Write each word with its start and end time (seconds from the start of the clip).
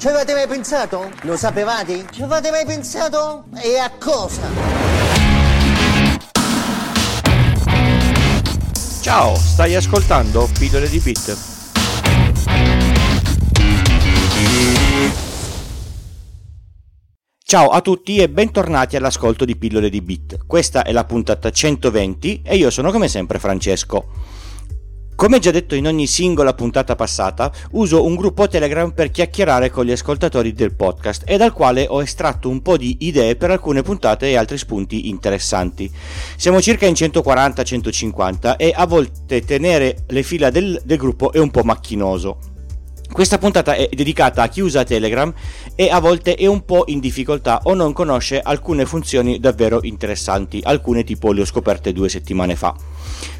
Ci 0.00 0.08
avete 0.08 0.32
mai 0.32 0.46
pensato? 0.46 1.12
Lo 1.24 1.36
sapevate? 1.36 2.06
Ci 2.10 2.22
avete 2.22 2.50
mai 2.50 2.64
pensato? 2.64 3.44
E 3.62 3.76
a 3.76 3.90
cosa? 3.98 4.48
Ciao, 9.02 9.34
stai 9.34 9.74
ascoltando 9.74 10.48
Pillole 10.58 10.88
di 10.88 11.00
Bit. 11.00 11.36
Ciao 17.44 17.68
a 17.68 17.82
tutti 17.82 18.16
e 18.16 18.30
bentornati 18.30 18.96
all'ascolto 18.96 19.44
di 19.44 19.54
Pillole 19.56 19.90
di 19.90 20.00
Bit. 20.00 20.46
Questa 20.46 20.82
è 20.82 20.92
la 20.92 21.04
puntata 21.04 21.50
120 21.50 22.40
e 22.42 22.56
io 22.56 22.70
sono 22.70 22.90
come 22.90 23.08
sempre 23.08 23.38
Francesco. 23.38 24.39
Come 25.20 25.38
già 25.38 25.50
detto 25.50 25.74
in 25.74 25.86
ogni 25.86 26.06
singola 26.06 26.54
puntata 26.54 26.96
passata, 26.96 27.52
uso 27.72 28.06
un 28.06 28.14
gruppo 28.14 28.48
Telegram 28.48 28.90
per 28.90 29.10
chiacchierare 29.10 29.68
con 29.68 29.84
gli 29.84 29.90
ascoltatori 29.90 30.54
del 30.54 30.74
podcast 30.74 31.24
e 31.26 31.36
dal 31.36 31.52
quale 31.52 31.84
ho 31.86 32.00
estratto 32.00 32.48
un 32.48 32.62
po' 32.62 32.78
di 32.78 32.96
idee 33.00 33.36
per 33.36 33.50
alcune 33.50 33.82
puntate 33.82 34.30
e 34.30 34.38
altri 34.38 34.56
spunti 34.56 35.10
interessanti. 35.10 35.92
Siamo 36.38 36.62
circa 36.62 36.86
in 36.86 36.94
140-150 36.94 38.56
e 38.56 38.72
a 38.74 38.86
volte 38.86 39.42
tenere 39.42 40.04
le 40.08 40.22
fila 40.22 40.48
del, 40.48 40.80
del 40.82 40.96
gruppo 40.96 41.32
è 41.32 41.38
un 41.38 41.50
po' 41.50 41.64
macchinoso. 41.64 42.59
Questa 43.12 43.38
puntata 43.38 43.74
è 43.74 43.88
dedicata 43.92 44.42
a 44.42 44.48
chi 44.48 44.60
usa 44.60 44.84
Telegram 44.84 45.32
e 45.74 45.90
a 45.90 45.98
volte 45.98 46.36
è 46.36 46.46
un 46.46 46.64
po' 46.64 46.84
in 46.86 47.00
difficoltà 47.00 47.60
o 47.64 47.74
non 47.74 47.92
conosce 47.92 48.40
alcune 48.40 48.86
funzioni 48.86 49.40
davvero 49.40 49.80
interessanti, 49.82 50.60
alcune 50.62 51.02
tipo 51.02 51.32
le 51.32 51.40
ho 51.40 51.44
scoperte 51.44 51.92
due 51.92 52.08
settimane 52.08 52.54
fa. 52.54 52.74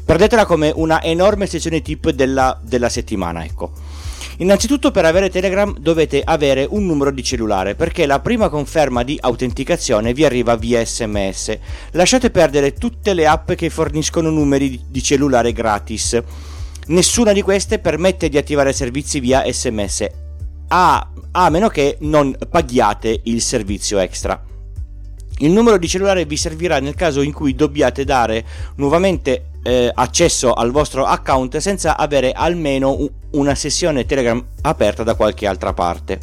Prendetela 0.03 0.45
come 0.45 0.71
una 0.75 1.01
enorme 1.01 1.47
sessione 1.47 1.81
tip 1.81 2.09
della, 2.09 2.59
della 2.61 2.89
settimana, 2.89 3.45
ecco. 3.45 3.71
Innanzitutto 4.37 4.91
per 4.91 5.05
avere 5.05 5.29
Telegram 5.29 5.73
dovete 5.77 6.21
avere 6.23 6.67
un 6.69 6.85
numero 6.85 7.11
di 7.11 7.23
cellulare 7.23 7.75
perché 7.75 8.05
la 8.05 8.19
prima 8.19 8.49
conferma 8.49 9.03
di 9.03 9.17
autenticazione 9.21 10.13
vi 10.13 10.25
arriva 10.25 10.55
via 10.55 10.83
sms. 10.83 11.57
Lasciate 11.91 12.29
perdere 12.29 12.73
tutte 12.73 13.13
le 13.13 13.25
app 13.25 13.51
che 13.53 13.69
forniscono 13.69 14.29
numeri 14.29 14.81
di 14.87 15.01
cellulare 15.01 15.53
gratis. 15.53 16.21
Nessuna 16.87 17.31
di 17.31 17.41
queste 17.41 17.79
permette 17.79 18.27
di 18.27 18.37
attivare 18.37 18.73
servizi 18.73 19.19
via 19.19 19.43
sms 19.45 20.07
a, 20.69 21.07
a 21.31 21.49
meno 21.49 21.67
che 21.67 21.97
non 22.01 22.35
paghiate 22.49 23.21
il 23.25 23.41
servizio 23.41 23.99
extra. 23.99 24.41
Il 25.39 25.51
numero 25.51 25.77
di 25.77 25.87
cellulare 25.87 26.25
vi 26.25 26.37
servirà 26.37 26.79
nel 26.79 26.95
caso 26.95 27.21
in 27.21 27.33
cui 27.33 27.55
dobbiate 27.55 28.03
dare 28.03 28.45
nuovamente 28.75 29.45
eh, 29.63 29.91
accesso 29.93 30.53
al 30.53 30.71
vostro 30.71 31.05
account 31.05 31.57
senza 31.57 31.97
avere 31.97 32.31
almeno 32.31 33.07
una 33.31 33.55
sessione 33.55 34.05
Telegram 34.05 34.43
aperta 34.61 35.03
da 35.03 35.15
qualche 35.15 35.47
altra 35.47 35.73
parte. 35.73 36.19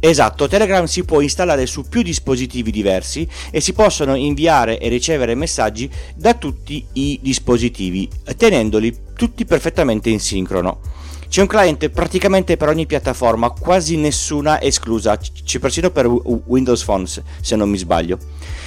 Esatto, 0.00 0.48
Telegram 0.48 0.84
si 0.84 1.04
può 1.04 1.20
installare 1.20 1.66
su 1.66 1.88
più 1.88 2.02
dispositivi 2.02 2.70
diversi 2.70 3.28
e 3.50 3.60
si 3.60 3.72
possono 3.72 4.14
inviare 4.14 4.78
e 4.78 4.88
ricevere 4.88 5.34
messaggi 5.34 5.90
da 6.14 6.34
tutti 6.34 6.84
i 6.94 7.18
dispositivi, 7.22 8.08
tenendoli 8.36 8.96
tutti 9.14 9.44
perfettamente 9.44 10.10
in 10.10 10.20
sincrono. 10.20 10.80
C'è 11.28 11.42
un 11.42 11.46
client 11.46 11.90
praticamente 11.90 12.56
per 12.56 12.68
ogni 12.68 12.86
piattaforma, 12.86 13.50
quasi 13.50 13.96
nessuna 13.96 14.62
esclusa, 14.62 15.18
c'è 15.18 15.58
persino 15.58 15.90
per 15.90 16.06
Windows 16.06 16.82
Phone 16.84 17.06
se 17.06 17.54
non 17.54 17.68
mi 17.68 17.76
sbaglio. 17.76 18.18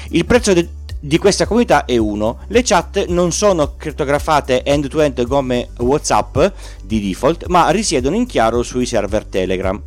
Il 0.09 0.25
prezzo 0.25 0.53
de- 0.53 0.69
di 0.99 1.17
questa 1.17 1.47
comunità 1.47 1.85
è 1.85 1.97
uno. 1.97 2.41
Le 2.49 2.61
chat 2.61 3.07
non 3.07 3.31
sono 3.31 3.75
crittografate 3.75 4.63
end-to-end 4.63 5.25
come 5.25 5.69
WhatsApp 5.79 6.37
di 6.83 7.01
default, 7.01 7.47
ma 7.47 7.71
risiedono 7.71 8.15
in 8.15 8.27
chiaro 8.27 8.61
sui 8.61 8.85
server 8.85 9.25
Telegram. 9.25 9.81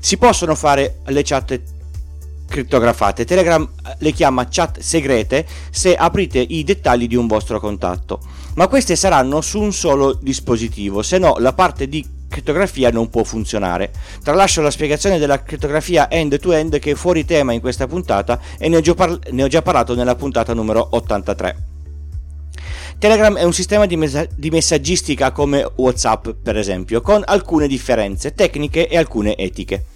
Si 0.00 0.16
possono 0.16 0.54
fare 0.54 1.00
le 1.06 1.22
chat 1.22 1.60
crittografate. 2.50 3.24
Telegram 3.24 3.66
le 3.98 4.12
chiama 4.12 4.48
chat 4.48 4.80
segrete 4.80 5.46
se 5.70 5.94
aprite 5.94 6.38
i 6.40 6.64
dettagli 6.64 7.06
di 7.06 7.16
un 7.16 7.26
vostro 7.26 7.60
contatto, 7.60 8.20
ma 8.54 8.66
queste 8.66 8.96
saranno 8.96 9.40
su 9.40 9.60
un 9.60 9.72
solo 9.72 10.18
dispositivo, 10.20 11.02
se 11.02 11.18
no 11.18 11.36
la 11.38 11.52
parte 11.52 11.88
di 11.88 12.18
crittografia 12.28 12.90
non 12.90 13.08
può 13.08 13.24
funzionare. 13.24 13.90
Tralascio 14.22 14.60
la 14.60 14.70
spiegazione 14.70 15.18
della 15.18 15.42
crittografia 15.42 16.10
end-to-end 16.10 16.78
che 16.78 16.92
è 16.92 16.94
fuori 16.94 17.24
tema 17.24 17.52
in 17.52 17.60
questa 17.60 17.86
puntata 17.86 18.38
e 18.58 18.68
ne 18.68 18.76
ho 18.76 18.80
già, 18.80 18.94
par- 18.94 19.18
ne 19.30 19.42
ho 19.42 19.48
già 19.48 19.62
parlato 19.62 19.94
nella 19.94 20.14
puntata 20.14 20.54
numero 20.54 20.88
83. 20.90 21.64
Telegram 22.98 23.34
è 23.36 23.44
un 23.44 23.52
sistema 23.52 23.86
di, 23.86 23.96
messa- 23.96 24.26
di, 24.34 24.50
messaggistica 24.50 25.32
come 25.32 25.66
WhatsApp, 25.76 26.28
per 26.42 26.56
esempio, 26.56 27.00
con 27.00 27.22
alcune 27.24 27.66
differenze 27.66 28.34
tecniche 28.34 28.88
e 28.88 28.98
alcune 28.98 29.36
etiche. 29.36 29.86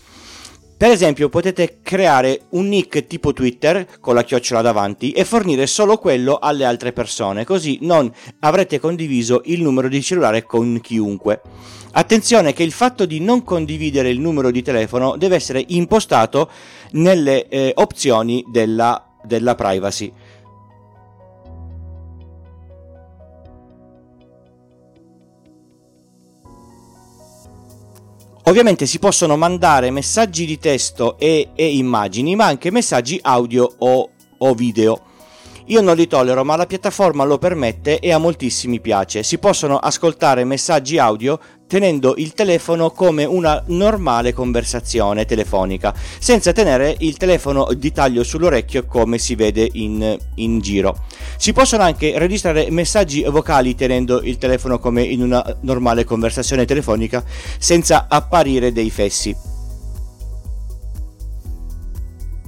Per 0.76 0.90
esempio, 0.90 1.28
potete 1.28 1.78
creare 1.82 2.42
un 2.50 2.68
nick 2.68 3.06
tipo 3.06 3.32
Twitter 3.32 3.86
con 4.00 4.14
la 4.14 4.24
chiocciola 4.24 4.60
davanti 4.60 5.12
e 5.12 5.24
fornire 5.24 5.68
solo 5.68 5.98
quello 5.98 6.38
alle 6.38 6.64
altre 6.64 6.92
persone, 6.92 7.44
così 7.44 7.78
non 7.82 8.12
avrete 8.40 8.80
condiviso 8.80 9.42
il 9.44 9.62
numero 9.62 9.88
di 9.88 10.02
cellulare 10.02 10.42
con 10.42 10.80
chiunque. 10.82 11.40
Attenzione 11.92 12.52
che 12.52 12.64
il 12.64 12.72
fatto 12.72 13.06
di 13.06 13.20
non 13.20 13.44
condividere 13.44 14.10
il 14.10 14.18
numero 14.18 14.50
di 14.50 14.62
telefono 14.62 15.16
deve 15.16 15.36
essere 15.36 15.64
impostato 15.68 16.50
nelle 16.92 17.46
eh, 17.46 17.72
opzioni 17.76 18.44
della, 18.50 19.00
della 19.22 19.54
privacy. 19.54 20.12
Ovviamente 28.46 28.84
si 28.84 28.98
possono 28.98 29.38
mandare 29.38 29.90
messaggi 29.90 30.44
di 30.44 30.58
testo 30.58 31.18
e, 31.18 31.48
e 31.54 31.76
immagini, 31.76 32.36
ma 32.36 32.44
anche 32.44 32.70
messaggi 32.70 33.18
audio 33.22 33.74
o, 33.78 34.10
o 34.36 34.54
video. 34.54 35.13
Io 35.68 35.80
non 35.80 35.96
li 35.96 36.06
tollero, 36.06 36.44
ma 36.44 36.56
la 36.56 36.66
piattaforma 36.66 37.24
lo 37.24 37.38
permette 37.38 37.98
e 37.98 38.12
a 38.12 38.18
moltissimi 38.18 38.80
piace. 38.80 39.22
Si 39.22 39.38
possono 39.38 39.78
ascoltare 39.78 40.44
messaggi 40.44 40.98
audio 40.98 41.40
tenendo 41.66 42.14
il 42.18 42.34
telefono 42.34 42.90
come 42.90 43.24
una 43.24 43.62
normale 43.68 44.34
conversazione 44.34 45.24
telefonica, 45.24 45.94
senza 46.18 46.52
tenere 46.52 46.94
il 46.98 47.16
telefono 47.16 47.68
di 47.72 47.92
taglio 47.92 48.22
sull'orecchio 48.22 48.84
come 48.84 49.16
si 49.16 49.34
vede 49.34 49.66
in, 49.72 50.14
in 50.34 50.60
giro. 50.60 50.98
Si 51.38 51.54
possono 51.54 51.82
anche 51.82 52.18
registrare 52.18 52.70
messaggi 52.70 53.22
vocali 53.22 53.74
tenendo 53.74 54.20
il 54.20 54.36
telefono 54.36 54.78
come 54.78 55.02
in 55.02 55.22
una 55.22 55.42
normale 55.60 56.04
conversazione 56.04 56.66
telefonica, 56.66 57.24
senza 57.58 58.04
apparire 58.06 58.70
dei 58.70 58.90
fessi. 58.90 59.53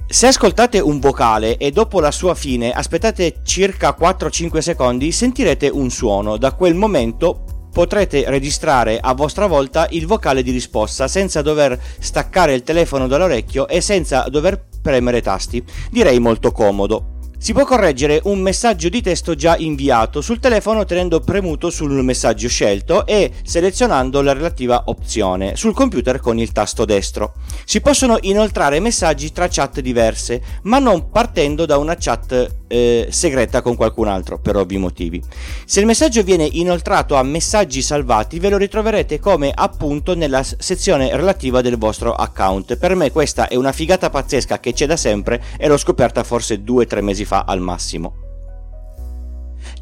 Se 0.09 0.25
ascoltate 0.25 0.79
un 0.79 0.99
vocale 0.99 1.57
e 1.57 1.71
dopo 1.71 1.99
la 1.99 2.11
sua 2.11 2.33
fine 2.33 2.71
aspettate 2.71 3.41
circa 3.43 3.93
4-5 3.99 4.59
secondi, 4.59 5.11
sentirete 5.11 5.67
un 5.67 5.89
suono. 5.89 6.37
Da 6.37 6.53
quel 6.53 6.75
momento 6.75 7.67
potrete 7.73 8.23
registrare 8.29 8.99
a 9.01 9.13
vostra 9.13 9.47
volta 9.47 9.85
il 9.89 10.07
vocale 10.07 10.43
di 10.43 10.51
risposta 10.51 11.09
senza 11.09 11.41
dover 11.41 11.77
staccare 11.99 12.53
il 12.53 12.63
telefono 12.63 13.05
dall'orecchio 13.05 13.67
e 13.67 13.81
senza 13.81 14.25
dover 14.29 14.67
premere 14.81 15.21
tasti. 15.21 15.61
Direi 15.91 16.19
molto 16.19 16.53
comodo. 16.53 17.16
Si 17.39 17.53
può 17.53 17.65
correggere 17.65 18.19
un 18.23 18.39
messaggio 18.39 18.89
di 18.89 18.99
testo 18.99 19.35
già 19.35 19.55
inviato 19.57 20.21
sul 20.21 20.39
telefono 20.39 20.85
tenendo 20.85 21.19
premuto 21.19 21.69
sul 21.69 22.03
messaggio 22.03 22.47
scelto 22.47 23.05
e 23.05 23.31
selezionando 23.43 24.23
la 24.23 24.33
relativa 24.33 24.83
opzione 24.87 25.55
sul 25.55 25.75
computer 25.75 26.19
con 26.19 26.39
il 26.39 26.51
tasto 26.51 26.83
destro. 26.83 27.35
Si 27.63 27.79
possono 27.79 28.17
inoltrare 28.21 28.79
messaggi 28.79 29.31
tra 29.31 29.47
chat 29.47 29.81
diverse, 29.81 30.41
ma 30.63 30.79
non 30.79 31.11
partendo 31.11 31.67
da 31.67 31.77
una 31.77 31.95
chat 31.95 32.55
eh, 32.67 33.07
segreta 33.11 33.61
con 33.61 33.75
qualcun 33.75 34.07
altro, 34.07 34.39
per 34.39 34.55
ovvi 34.55 34.77
motivi. 34.77 35.21
Se 35.65 35.79
il 35.79 35.85
messaggio 35.85 36.23
viene 36.23 36.47
inoltrato 36.51 37.15
a 37.15 37.23
messaggi 37.23 37.81
salvati, 37.81 38.39
ve 38.39 38.49
lo 38.49 38.57
ritroverete 38.57 39.19
come 39.19 39.51
appunto 39.53 40.15
nella 40.15 40.43
sezione 40.43 41.15
relativa 41.15 41.61
del 41.61 41.77
vostro 41.77 42.13
account. 42.13 42.77
Per 42.77 42.95
me 42.95 43.11
questa 43.11 43.47
è 43.47 43.55
una 43.55 43.71
figata 43.71 44.09
pazzesca 44.09 44.59
che 44.59 44.73
c'è 44.73 44.85
da 44.85 44.97
sempre 44.97 45.41
e 45.57 45.67
l'ho 45.67 45.77
scoperta 45.77 46.23
forse 46.23 46.63
2-3 46.63 47.01
mesi 47.01 47.25
fa 47.25 47.36
al 47.45 47.61
massimo. 47.61 48.25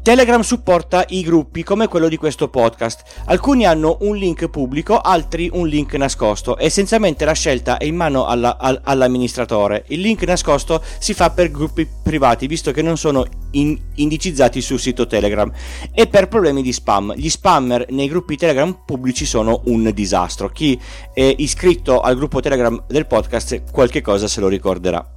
Telegram 0.02 0.40
supporta 0.40 1.04
i 1.08 1.22
gruppi 1.22 1.62
come 1.62 1.88
quello 1.88 2.08
di 2.08 2.16
questo 2.16 2.48
podcast. 2.48 3.02
Alcuni 3.26 3.66
hanno 3.66 3.98
un 4.02 4.16
link 4.16 4.48
pubblico, 4.48 5.00
altri 5.00 5.50
un 5.52 5.66
link 5.66 5.94
nascosto. 5.94 6.56
Essenzialmente 6.58 7.24
la 7.24 7.32
scelta 7.32 7.76
è 7.76 7.84
in 7.86 7.96
mano 7.96 8.24
alla, 8.26 8.56
all, 8.56 8.80
all'amministratore. 8.84 9.84
Il 9.88 10.00
link 10.00 10.22
nascosto 10.22 10.80
si 10.98 11.12
fa 11.12 11.30
per 11.30 11.50
gruppi 11.50 11.88
privati, 12.02 12.46
visto 12.46 12.70
che 12.70 12.82
non 12.82 12.96
sono 12.96 13.26
in, 13.52 13.76
indicizzati 13.94 14.60
sul 14.60 14.78
sito 14.78 15.06
Telegram, 15.06 15.50
e 15.92 16.06
per 16.06 16.28
problemi 16.28 16.62
di 16.62 16.72
spam. 16.72 17.14
Gli 17.14 17.28
spammer 17.28 17.86
nei 17.90 18.08
gruppi 18.08 18.36
Telegram 18.36 18.82
pubblici 18.84 19.24
sono 19.24 19.62
un 19.64 19.90
disastro. 19.92 20.50
Chi 20.50 20.80
è 21.12 21.34
iscritto 21.38 22.00
al 22.00 22.14
gruppo 22.14 22.40
Telegram 22.40 22.80
del 22.86 23.06
podcast 23.06 23.72
qualche 23.72 24.02
cosa 24.02 24.28
se 24.28 24.40
lo 24.40 24.46
ricorderà 24.46 25.15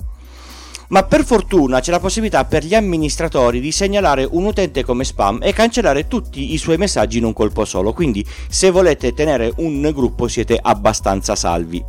ma 0.89 1.03
per 1.03 1.23
fortuna 1.23 1.79
c'è 1.79 1.91
la 1.91 1.99
possibilità 1.99 2.45
per 2.45 2.63
gli 2.63 2.75
amministratori 2.75 3.59
di 3.59 3.71
segnalare 3.71 4.27
un 4.29 4.45
utente 4.45 4.83
come 4.83 5.03
spam 5.03 5.39
e 5.41 5.53
cancellare 5.53 6.07
tutti 6.07 6.53
i 6.53 6.57
suoi 6.57 6.77
messaggi 6.77 7.17
in 7.17 7.25
un 7.25 7.33
colpo 7.33 7.65
solo, 7.65 7.93
quindi 7.93 8.25
se 8.47 8.69
volete 8.71 9.13
tenere 9.13 9.53
un 9.57 9.91
gruppo 9.93 10.27
siete 10.27 10.57
abbastanza 10.61 11.35
salvi. 11.35 11.83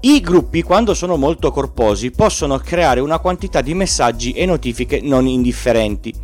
I 0.00 0.20
gruppi, 0.20 0.62
quando 0.62 0.94
sono 0.94 1.16
molto 1.16 1.50
corposi, 1.50 2.12
possono 2.12 2.56
creare 2.58 3.00
una 3.00 3.18
quantità 3.18 3.60
di 3.60 3.74
messaggi 3.74 4.30
e 4.30 4.46
notifiche 4.46 5.00
non 5.02 5.26
indifferenti. 5.26 6.14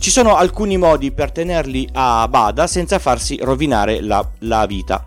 Ci 0.00 0.08
sono 0.08 0.34
alcuni 0.34 0.78
modi 0.78 1.12
per 1.12 1.30
tenerli 1.30 1.86
a 1.92 2.26
bada 2.26 2.66
senza 2.66 2.98
farsi 2.98 3.36
rovinare 3.42 4.00
la, 4.00 4.26
la 4.38 4.64
vita. 4.64 5.04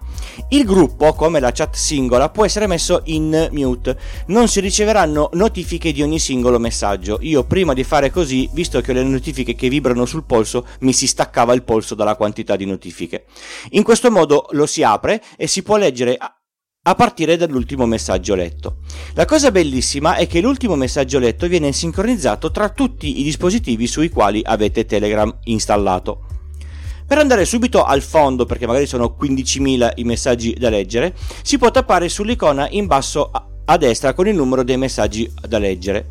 Il 0.49 0.65
gruppo, 0.65 1.13
come 1.13 1.39
la 1.39 1.51
chat 1.51 1.73
singola, 1.73 2.29
può 2.29 2.45
essere 2.45 2.67
messo 2.67 3.01
in 3.05 3.49
mute. 3.53 3.97
Non 4.27 4.47
si 4.47 4.59
riceveranno 4.59 5.31
notifiche 5.33 5.91
di 5.91 6.03
ogni 6.03 6.19
singolo 6.19 6.59
messaggio. 6.59 7.17
Io 7.21 7.43
prima 7.43 7.73
di 7.73 7.83
fare 7.83 8.11
così, 8.11 8.47
visto 8.53 8.81
che 8.81 8.93
le 8.93 9.01
notifiche 9.01 9.55
che 9.55 9.67
vibrano 9.67 10.05
sul 10.05 10.25
polso, 10.25 10.67
mi 10.81 10.93
si 10.93 11.07
staccava 11.07 11.55
il 11.55 11.63
polso 11.63 11.95
dalla 11.95 12.15
quantità 12.15 12.55
di 12.55 12.65
notifiche. 12.65 13.25
In 13.71 13.81
questo 13.81 14.11
modo 14.11 14.45
lo 14.51 14.67
si 14.67 14.83
apre 14.83 15.23
e 15.37 15.47
si 15.47 15.63
può 15.63 15.75
leggere 15.75 16.19
a 16.85 16.95
partire 16.95 17.37
dall'ultimo 17.37 17.85
messaggio 17.85 18.35
letto. 18.35 18.79
La 19.13 19.23
cosa 19.23 19.51
bellissima 19.51 20.15
è 20.15 20.27
che 20.27 20.41
l'ultimo 20.41 20.75
messaggio 20.75 21.17
letto 21.17 21.47
viene 21.47 21.71
sincronizzato 21.71 22.51
tra 22.51 22.67
tutti 22.67 23.21
i 23.21 23.23
dispositivi 23.23 23.87
sui 23.87 24.09
quali 24.09 24.41
avete 24.43 24.85
Telegram 24.85 25.33
installato. 25.45 26.25
Per 27.07 27.17
andare 27.17 27.45
subito 27.45 27.85
al 27.85 28.01
fondo, 28.01 28.45
perché 28.45 28.67
magari 28.67 28.85
sono 28.85 29.15
15.000 29.17 29.93
i 29.95 30.03
messaggi 30.03 30.53
da 30.59 30.69
leggere, 30.69 31.15
si 31.41 31.57
può 31.57 31.71
tappare 31.71 32.09
sull'icona 32.09 32.67
in 32.71 32.85
basso 32.85 33.31
a 33.63 33.77
destra 33.77 34.13
con 34.13 34.27
il 34.27 34.35
numero 34.35 34.63
dei 34.63 34.77
messaggi 34.77 35.31
da 35.47 35.59
leggere. 35.59 36.07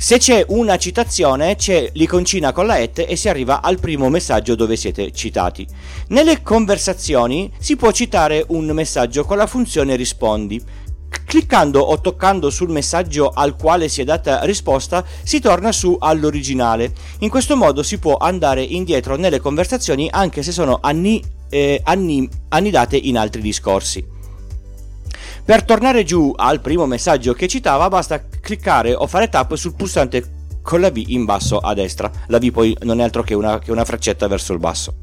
Se 0.00 0.18
c'è 0.18 0.44
una 0.50 0.76
citazione, 0.76 1.56
c'è 1.56 1.90
l'iconcina 1.94 2.52
con 2.52 2.66
la 2.66 2.78
et 2.78 3.04
e 3.08 3.16
si 3.16 3.28
arriva 3.28 3.60
al 3.60 3.80
primo 3.80 4.08
messaggio 4.08 4.54
dove 4.54 4.76
siete 4.76 5.10
citati. 5.10 5.66
Nelle 6.10 6.40
conversazioni 6.40 7.52
si 7.58 7.74
può 7.74 7.90
citare 7.90 8.44
un 8.50 8.66
messaggio 8.66 9.24
con 9.24 9.38
la 9.38 9.48
funzione 9.48 9.96
rispondi. 9.96 10.62
Cliccando 11.26 11.80
o 11.80 12.00
toccando 12.00 12.48
sul 12.48 12.70
messaggio 12.70 13.30
al 13.30 13.56
quale 13.56 13.88
si 13.88 14.00
è 14.00 14.04
data 14.04 14.44
risposta 14.44 15.04
si 15.24 15.40
torna 15.40 15.72
su 15.72 15.96
all'originale. 15.98 16.92
In 17.18 17.28
questo 17.28 17.56
modo 17.56 17.82
si 17.82 17.98
può 17.98 18.18
andare 18.18 18.62
indietro 18.62 19.16
nelle 19.16 19.40
conversazioni 19.40 20.08
anche 20.12 20.44
se 20.44 20.52
sono 20.52 20.78
anni, 20.80 21.20
eh, 21.50 21.80
anni, 21.82 22.28
annidate 22.50 22.96
in 22.96 23.18
altri 23.18 23.40
discorsi. 23.40 24.17
Per 25.48 25.64
tornare 25.64 26.04
giù 26.04 26.30
al 26.36 26.60
primo 26.60 26.84
messaggio 26.84 27.32
che 27.32 27.48
citava 27.48 27.88
basta 27.88 28.22
cliccare 28.22 28.92
o 28.92 29.06
fare 29.06 29.30
tap 29.30 29.54
sul 29.54 29.74
pulsante 29.74 30.50
con 30.60 30.82
la 30.82 30.90
V 30.90 31.02
in 31.06 31.24
basso 31.24 31.56
a 31.56 31.72
destra. 31.72 32.10
La 32.26 32.38
V 32.38 32.50
poi 32.50 32.76
non 32.82 33.00
è 33.00 33.02
altro 33.02 33.22
che 33.22 33.32
una, 33.32 33.58
che 33.58 33.72
una 33.72 33.86
freccetta 33.86 34.28
verso 34.28 34.52
il 34.52 34.58
basso. 34.58 34.94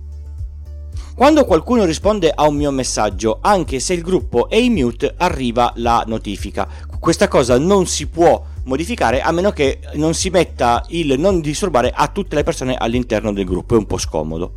Quando 1.16 1.46
qualcuno 1.46 1.84
risponde 1.84 2.30
a 2.30 2.48
un 2.48 2.58
mio 2.58 2.70
messaggio, 2.70 3.40
anche 3.42 3.80
se 3.80 3.94
il 3.94 4.04
gruppo 4.04 4.48
è 4.48 4.58
in 4.58 4.74
mute, 4.74 5.16
arriva 5.18 5.74
la 5.78 6.04
notifica. 6.06 6.68
Questa 7.00 7.28
cosa 7.28 7.58
non 7.58 7.88
si 7.88 8.06
può 8.06 8.40
modificare 8.66 9.22
a 9.22 9.32
meno 9.32 9.50
che 9.50 9.80
non 9.96 10.14
si 10.14 10.30
metta 10.30 10.86
il 10.90 11.20
non 11.20 11.42
disturbare 11.42 11.92
a 11.92 12.08
tutte 12.10 12.36
le 12.36 12.44
persone 12.44 12.76
all'interno 12.76 13.34
del 13.34 13.46
gruppo, 13.46 13.74
è 13.74 13.80
un 13.80 13.88
po' 13.88 13.98
scomodo. 13.98 14.52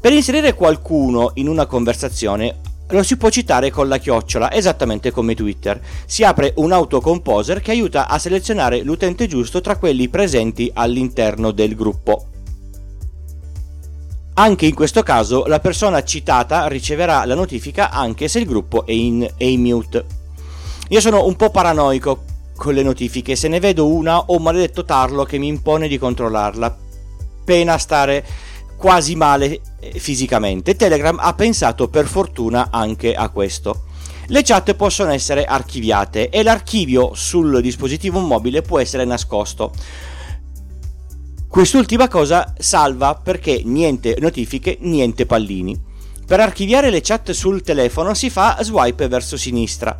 Per 0.00 0.12
inserire 0.12 0.54
qualcuno 0.54 1.32
in 1.34 1.48
una 1.48 1.66
conversazione 1.66 2.60
lo 2.88 3.02
si 3.02 3.16
può 3.16 3.28
citare 3.30 3.70
con 3.70 3.88
la 3.88 3.98
chiocciola, 3.98 4.52
esattamente 4.52 5.10
come 5.10 5.34
Twitter. 5.34 5.80
Si 6.06 6.22
apre 6.22 6.52
un 6.56 6.72
autocomposer 6.72 7.60
che 7.60 7.72
aiuta 7.72 8.08
a 8.08 8.18
selezionare 8.18 8.82
l'utente 8.82 9.26
giusto 9.26 9.60
tra 9.60 9.76
quelli 9.76 10.08
presenti 10.08 10.70
all'interno 10.72 11.50
del 11.50 11.74
gruppo. 11.74 12.26
Anche 14.34 14.66
in 14.66 14.74
questo 14.74 15.02
caso 15.02 15.46
la 15.46 15.60
persona 15.60 16.04
citata 16.04 16.68
riceverà 16.68 17.24
la 17.24 17.34
notifica 17.34 17.90
anche 17.90 18.28
se 18.28 18.38
il 18.38 18.46
gruppo 18.46 18.84
è 18.84 18.92
in, 18.92 19.26
è 19.36 19.44
in 19.44 19.62
mute. 19.62 20.04
Io 20.88 21.00
sono 21.00 21.24
un 21.24 21.34
po' 21.36 21.50
paranoico 21.50 22.24
con 22.54 22.74
le 22.74 22.82
notifiche, 22.82 23.34
se 23.34 23.48
ne 23.48 23.60
vedo 23.60 23.86
una 23.86 24.18
ho 24.18 24.36
un 24.36 24.42
maledetto 24.42 24.84
tarlo 24.84 25.24
che 25.24 25.38
mi 25.38 25.48
impone 25.48 25.88
di 25.88 25.98
controllarla, 25.98 26.76
pena 27.44 27.78
stare 27.78 28.24
quasi 28.76 29.16
male 29.16 29.60
eh, 29.80 29.98
fisicamente. 29.98 30.76
Telegram 30.76 31.18
ha 31.20 31.34
pensato 31.34 31.88
per 31.88 32.06
fortuna 32.06 32.68
anche 32.70 33.14
a 33.14 33.28
questo. 33.30 33.84
Le 34.28 34.42
chat 34.42 34.74
possono 34.74 35.12
essere 35.12 35.44
archiviate 35.44 36.30
e 36.30 36.42
l'archivio 36.42 37.12
sul 37.14 37.60
dispositivo 37.60 38.18
mobile 38.20 38.62
può 38.62 38.80
essere 38.80 39.04
nascosto. 39.04 39.72
Quest'ultima 41.48 42.08
cosa 42.08 42.52
salva 42.58 43.14
perché 43.14 43.62
niente 43.64 44.16
notifiche, 44.18 44.78
niente 44.80 45.26
pallini. 45.26 45.80
Per 46.26 46.40
archiviare 46.40 46.90
le 46.90 47.00
chat 47.02 47.30
sul 47.30 47.62
telefono 47.62 48.12
si 48.14 48.30
fa 48.30 48.58
swipe 48.60 49.06
verso 49.06 49.36
sinistra. 49.36 49.96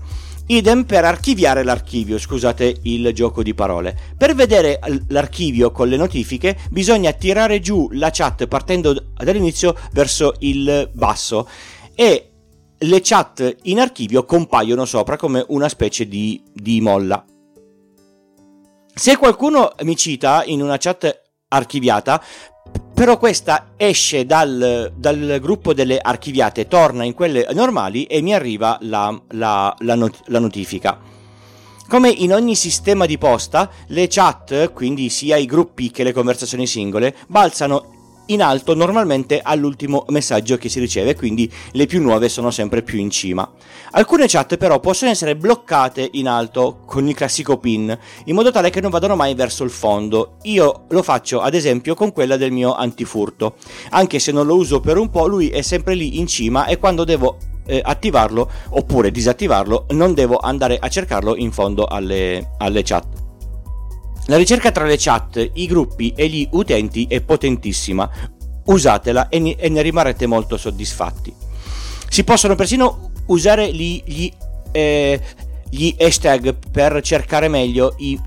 Idem 0.49 0.85
per 0.85 1.05
archiviare 1.05 1.65
l'archivio, 1.65 2.19
scusate 2.19 2.77
il 2.83 3.13
gioco 3.13 3.43
di 3.43 3.53
parole. 3.53 3.99
Per 4.17 4.35
vedere 4.37 4.79
l'archivio 5.09 5.73
con 5.73 5.89
le 5.89 5.97
notifiche 5.97 6.57
bisogna 6.71 7.11
tirare 7.13 7.59
giù 7.59 7.89
la 7.93 8.11
chat 8.13 8.47
partendo 8.47 8.93
dall'inizio 9.17 9.77
verso 9.93 10.35
il 10.41 10.89
basso 10.93 11.49
e 11.97 12.31
le 12.79 13.01
chat 13.03 13.57
in 13.63 13.81
archivio 13.81 14.25
compaiono 14.25 14.85
sopra 14.85 15.17
come 15.17 15.45
una 15.49 15.69
specie 15.69 16.07
di, 16.07 16.41
di 16.53 16.81
molla. 16.81 17.25
Se 18.95 19.17
qualcuno 19.17 19.75
mi 19.83 19.97
cita 19.97 20.45
in 20.45 20.63
una 20.63 20.77
chat 20.77 21.23
archiviata, 21.49 22.23
però 22.97 23.19
questa 23.19 23.73
esce 23.77 24.25
dal, 24.25 24.91
dal, 24.97 25.39
gruppo 25.39 25.75
delle 25.75 25.99
archiviate, 25.99 26.67
torna 26.67 27.05
in 27.05 27.13
quelle 27.13 27.47
normali 27.53 28.05
e 28.05 28.23
mi 28.23 28.33
arriva 28.33 28.79
la, 28.81 29.15
la, 29.33 29.77
la, 29.81 29.95
not- 29.95 30.23
la 30.29 30.39
notifica. 30.39 30.99
Come 31.89 32.09
in 32.09 32.33
ogni 32.33 32.55
sistema 32.55 33.05
di 33.05 33.19
posta, 33.19 33.71
le 33.89 34.07
chat, 34.09 34.73
quindi 34.73 35.11
sia 35.11 35.37
i 35.37 35.45
gruppi 35.45 35.91
che 35.91 36.05
le 36.05 36.15
conversazioni 36.15 36.67
singole, 36.67 37.15
balzano 37.29 37.96
in 38.27 38.43
alto 38.43 38.75
normalmente 38.75 39.41
all'ultimo 39.43 40.05
messaggio 40.09 40.57
che 40.57 40.69
si 40.69 40.81
riceve, 40.81 41.15
quindi 41.15 41.51
le 41.73 41.87
più 41.87 42.01
nuove 42.01 42.29
sono 42.29 42.51
sempre 42.51 42.83
più 42.83 42.99
in 42.99 43.11
cima. 43.11 43.49
Alcune 43.93 44.27
chat 44.27 44.57
però 44.57 44.81
possono 44.81 45.11
essere 45.11 45.37
bloccate 45.37 46.09
in 46.13 46.29
alto 46.29 46.81
con 46.87 47.07
il 47.09 47.15
classico 47.15 47.59
pin, 47.59 47.97
in 48.25 48.35
modo 48.35 48.51
tale 48.51 48.71
che 48.71 48.81
non 48.81 48.91
vadano 48.91 49.17
mai 49.17 49.35
verso 49.35 49.65
il 49.65 49.71
fondo. 49.71 50.37
Io 50.43 50.85
lo 50.89 51.03
faccio 51.03 51.41
ad 51.41 51.55
esempio 51.55 51.95
con 51.95 52.13
quella 52.13 52.37
del 52.37 52.53
mio 52.53 52.75
antifurto. 52.75 53.55
Anche 53.91 54.19
se 54.19 54.33
non 54.33 54.47
lo 54.47 54.57
uso 54.57 54.81
per 54.81 54.99
un 54.99 55.11
po', 55.11 55.27
lui 55.27 55.49
è 55.49 55.63
sempre 55.63 55.95
lì 55.95 56.19
in 56.19 56.27
cima 56.27 56.67
e 56.67 56.79
quando 56.79 57.05
devo 57.05 57.37
eh, 57.67 57.81
attivarlo 57.85 58.51
oppure 58.71 59.11
disattivarlo 59.11 59.87
non 59.91 60.15
devo 60.15 60.39
andare 60.39 60.79
a 60.79 60.89
cercarlo 60.89 61.37
in 61.37 61.53
fondo 61.53 61.85
alle, 61.85 62.55
alle 62.59 62.83
chat. 62.83 63.26
La 64.27 64.37
ricerca 64.37 64.73
tra 64.73 64.85
le 64.85 64.97
chat, 64.99 65.51
i 65.55 65.67
gruppi 65.67 66.13
e 66.17 66.29
gli 66.29 66.49
utenti 66.53 67.07
è 67.09 67.21
potentissima. 67.21 68.11
Usatela 68.65 69.29
e 69.29 69.39
ne, 69.39 69.83
rimarrete 69.83 70.27
molto 70.27 70.57
soddisfatti. 70.57 71.33
Si 72.09 72.25
possono 72.25 72.57
persino 72.57 73.13
usare 73.27 73.73
gli, 73.73 74.03
gli, 74.05 74.33
eh, 74.73 75.21
gli 75.71 75.95
hashtag 75.99 76.57
per 76.73 77.01
cercare 77.03 77.47
meglio 77.47 77.95
i, 77.99 78.19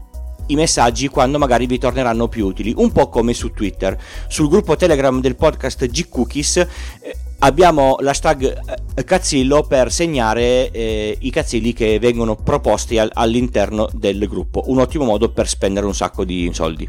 i 0.47 0.55
messaggi 0.55 1.09
quando 1.09 1.37
magari 1.37 1.65
vi 1.65 1.77
torneranno 1.77 2.29
più 2.29 2.45
utili, 2.45 2.73
un 2.77 2.93
po' 2.93 3.09
come 3.09 3.33
su 3.33 3.51
Twitter. 3.51 4.01
Sul 4.29 4.47
gruppo 4.47 4.77
Telegram 4.77 5.19
del 5.19 5.35
podcast 5.35 5.85
G 5.85 6.07
Cookies 6.07 6.57
eh, 6.57 6.67
abbiamo 7.39 7.97
l'hashtag 7.99 8.61
eh, 8.95 9.03
cazzillo 9.03 9.63
per 9.63 9.91
segnare 9.91 10.71
eh, 10.71 11.17
i 11.19 11.29
cazzilli 11.29 11.73
che 11.73 11.99
vengono 11.99 12.35
proposti 12.35 12.97
al, 12.97 13.09
all'interno 13.13 13.89
del 13.93 14.27
gruppo, 14.27 14.63
un 14.67 14.79
ottimo 14.79 15.05
modo 15.05 15.29
per 15.31 15.47
spendere 15.47 15.85
un 15.85 15.95
sacco 15.95 16.23
di 16.23 16.49
soldi. 16.53 16.87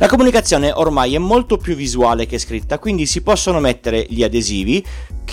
La 0.00 0.08
comunicazione 0.08 0.72
ormai 0.72 1.14
è 1.14 1.18
molto 1.18 1.58
più 1.58 1.74
visuale 1.74 2.24
che 2.24 2.38
scritta, 2.38 2.78
quindi 2.78 3.04
si 3.04 3.20
possono 3.20 3.60
mettere 3.60 4.06
gli 4.08 4.22
adesivi 4.22 4.82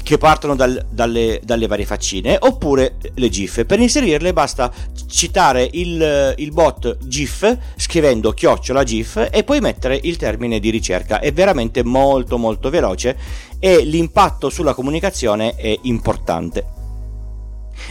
che 0.03 0.17
partono 0.17 0.57
dal, 0.57 0.85
dalle, 0.91 1.39
dalle, 1.41 1.67
varie 1.67 1.85
faccine 1.85 2.35
oppure 2.37 2.97
le 3.13 3.29
GIF. 3.29 3.65
Per 3.65 3.79
inserirle 3.79 4.33
basta 4.33 4.69
citare 5.07 5.69
il, 5.71 6.33
il 6.35 6.51
bot 6.51 6.97
GIF 7.07 7.57
scrivendo 7.77 8.33
chiocciola 8.33 8.83
GIF 8.83 9.29
e 9.31 9.45
poi 9.45 9.61
mettere 9.61 9.97
il 10.03 10.17
termine 10.17 10.59
di 10.59 10.69
ricerca. 10.69 11.21
È 11.21 11.31
veramente 11.31 11.81
molto 11.85 12.37
molto 12.37 12.69
veloce 12.69 13.17
e 13.59 13.85
l'impatto 13.85 14.49
sulla 14.49 14.73
comunicazione 14.73 15.55
è 15.55 15.79
importante. 15.83 16.65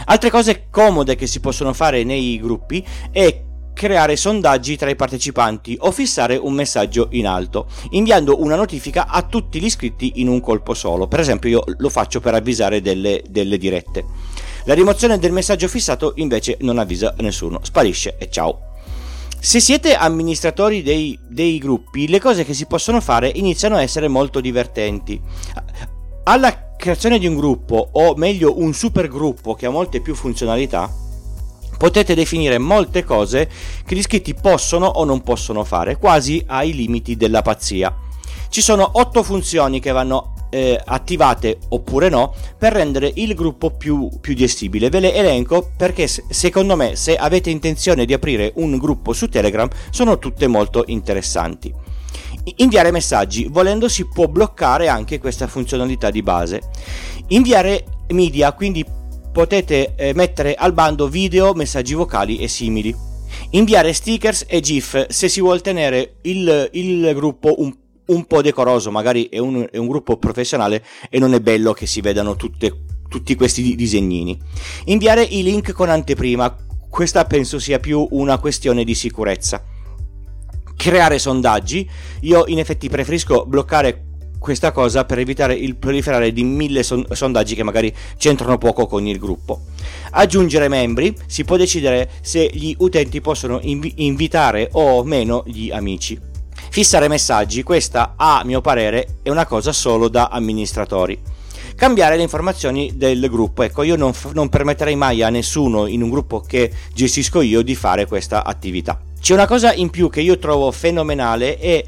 Altre 0.05 0.29
cose 0.29 0.67
comode 0.69 1.15
che 1.15 1.25
si 1.25 1.39
possono 1.39 1.73
fare 1.73 2.03
nei 2.03 2.39
gruppi 2.39 2.85
è 3.11 3.45
creare 3.77 4.15
sondaggi 4.15 4.75
tra 4.75 4.89
i 4.89 4.95
partecipanti 4.95 5.77
o 5.81 5.91
fissare 5.91 6.35
un 6.35 6.53
messaggio 6.53 7.09
in 7.11 7.27
alto, 7.27 7.67
inviando 7.91 8.41
una 8.41 8.55
notifica 8.55 9.05
a 9.05 9.21
tutti 9.21 9.61
gli 9.61 9.65
iscritti 9.65 10.13
in 10.15 10.27
un 10.27 10.41
colpo 10.41 10.73
solo. 10.73 11.07
Per 11.07 11.19
esempio 11.19 11.47
io 11.47 11.63
lo 11.77 11.89
faccio 11.89 12.19
per 12.19 12.33
avvisare 12.33 12.81
delle, 12.81 13.21
delle 13.29 13.59
dirette. 13.59 14.03
La 14.63 14.73
rimozione 14.73 15.19
del 15.19 15.31
messaggio 15.31 15.67
fissato 15.67 16.13
invece 16.15 16.57
non 16.61 16.79
avvisa 16.79 17.13
nessuno, 17.19 17.59
sparisce 17.61 18.15
e 18.17 18.31
ciao. 18.31 18.61
Se 19.39 19.59
siete 19.59 19.93
amministratori 19.93 20.81
dei, 20.81 21.17
dei 21.27 21.59
gruppi, 21.59 22.07
le 22.07 22.19
cose 22.19 22.43
che 22.43 22.55
si 22.55 22.65
possono 22.65 22.99
fare 22.99 23.31
iniziano 23.35 23.75
a 23.75 23.83
essere 23.83 24.07
molto 24.07 24.41
divertenti. 24.41 25.21
Alla 26.23 26.73
creazione 26.75 27.19
di 27.19 27.27
un 27.27 27.35
gruppo, 27.35 27.89
o 27.91 28.15
meglio 28.15 28.59
un 28.59 28.73
supergruppo 28.73 29.53
che 29.53 29.67
ha 29.67 29.69
molte 29.69 30.01
più 30.01 30.15
funzionalità, 30.15 30.91
potete 31.77 32.15
definire 32.15 32.57
molte 32.57 33.03
cose 33.03 33.49
che 33.85 33.95
gli 33.95 33.99
iscritti 33.99 34.33
possono 34.33 34.85
o 34.85 35.03
non 35.03 35.21
possono 35.21 35.63
fare, 35.63 35.97
quasi 35.97 36.43
ai 36.47 36.73
limiti 36.73 37.15
della 37.15 37.41
pazzia. 37.41 37.95
Ci 38.49 38.61
sono 38.61 38.89
otto 38.93 39.23
funzioni 39.23 39.79
che 39.79 39.91
vanno 39.91 40.33
eh, 40.49 40.79
attivate 40.83 41.59
oppure 41.69 42.09
no 42.09 42.33
per 42.57 42.73
rendere 42.73 43.11
il 43.15 43.33
gruppo 43.33 43.71
più, 43.71 44.09
più 44.21 44.35
gestibile. 44.35 44.89
Ve 44.89 44.99
le 44.99 45.13
elenco 45.13 45.71
perché 45.75 46.07
secondo 46.07 46.75
me 46.75 46.95
se 46.95 47.15
avete 47.15 47.49
intenzione 47.49 48.05
di 48.05 48.13
aprire 48.13 48.53
un 48.55 48.77
gruppo 48.77 49.13
su 49.13 49.27
Telegram 49.27 49.67
sono 49.89 50.17
tutte 50.17 50.47
molto 50.47 50.83
interessanti. 50.87 51.73
Inviare 52.55 52.91
messaggi, 52.91 53.47
volendo 53.49 53.89
si 53.89 54.07
può 54.07 54.27
bloccare 54.27 54.87
anche 54.87 55.19
questa 55.19 55.47
funzionalità 55.47 56.09
di 56.09 56.23
base. 56.23 56.61
Inviare 57.27 57.83
media, 58.09 58.53
quindi 58.53 58.85
potete 59.37 59.93
eh, 59.95 60.15
mettere 60.15 60.55
al 60.55 60.73
bando 60.73 61.07
video, 61.07 61.53
messaggi 61.53 61.93
vocali 61.93 62.39
e 62.39 62.47
simili. 62.47 62.91
Inviare 63.51 63.93
stickers 63.93 64.45
e 64.47 64.61
GIF 64.61 65.09
se 65.09 65.29
si 65.29 65.41
vuole 65.41 65.59
tenere 65.59 66.15
il, 66.23 66.67
il 66.71 67.11
gruppo 67.13 67.61
un 67.61 67.71
un 68.07 68.25
po' 68.25 68.41
decoroso, 68.41 68.89
magari 68.89 69.27
è 69.27 69.37
un, 69.37 69.67
è 69.69 69.75
un 69.77 69.87
gruppo 69.87 70.17
professionale 70.17 70.83
e 71.09 71.19
non 71.19 71.33
è 71.33 71.41
bello 71.41 71.73
che 71.73 71.85
si 71.85 71.99
vedano 71.99 72.37
tutte, 72.37 72.85
tutti 73.09 73.35
questi 73.35 73.75
disegnini. 73.75 74.39
Inviare 74.85 75.23
i 75.23 75.43
link 75.43 75.73
con 75.73 75.89
anteprima, 75.89 76.55
questa 76.89 77.25
penso 77.25 77.59
sia 77.59 77.79
più 77.79 78.07
una 78.11 78.39
questione 78.39 78.85
di 78.85 78.95
sicurezza. 78.95 79.61
Creare 80.75 81.19
sondaggi, 81.19 81.87
io 82.21 82.45
in 82.47 82.59
effetti 82.59 82.87
preferisco 82.87 83.45
bloccare 83.45 84.06
questa 84.39 84.71
cosa 84.71 85.05
per 85.05 85.19
evitare 85.19 85.53
il 85.53 85.75
proliferare 85.75 86.31
di 86.31 86.43
mille 86.43 86.83
son- 86.83 87.05
sondaggi 87.09 87.55
che 87.55 87.63
magari 87.63 87.93
c'entrano 88.17 88.57
poco 88.57 88.85
con 88.87 89.05
il 89.07 89.17
gruppo. 89.17 89.61
Aggiungere 90.11 90.67
membri, 90.67 91.15
si 91.25 91.43
può 91.43 91.57
decidere 91.57 92.09
se 92.21 92.49
gli 92.51 92.75
utenti 92.79 93.21
possono 93.21 93.59
inv- 93.61 93.93
invitare 93.95 94.69
o 94.73 95.03
meno 95.03 95.43
gli 95.45 95.69
amici. 95.71 96.19
Fissare 96.69 97.07
messaggi, 97.07 97.63
questa 97.63 98.13
a 98.15 98.41
mio 98.43 98.61
parere 98.61 99.19
è 99.23 99.29
una 99.29 99.45
cosa 99.45 99.71
solo 99.71 100.09
da 100.09 100.27
amministratori. 100.27 101.19
Cambiare 101.75 102.17
le 102.17 102.23
informazioni 102.23 102.93
del 102.95 103.29
gruppo, 103.29 103.61
ecco 103.61 103.83
io 103.83 103.95
non, 103.95 104.11
non 104.33 104.49
permetterei 104.49 104.95
mai 104.95 105.21
a 105.21 105.29
nessuno 105.29 105.85
in 105.85 106.01
un 106.01 106.09
gruppo 106.09 106.39
che 106.41 106.71
gestisco 106.93 107.41
io 107.41 107.61
di 107.61 107.75
fare 107.75 108.07
questa 108.07 108.43
attività. 108.43 108.99
C'è 109.19 109.33
una 109.33 109.47
cosa 109.47 109.73
in 109.73 109.89
più 109.89 110.09
che 110.09 110.21
io 110.21 110.39
trovo 110.39 110.71
fenomenale 110.71 111.59
e 111.59 111.85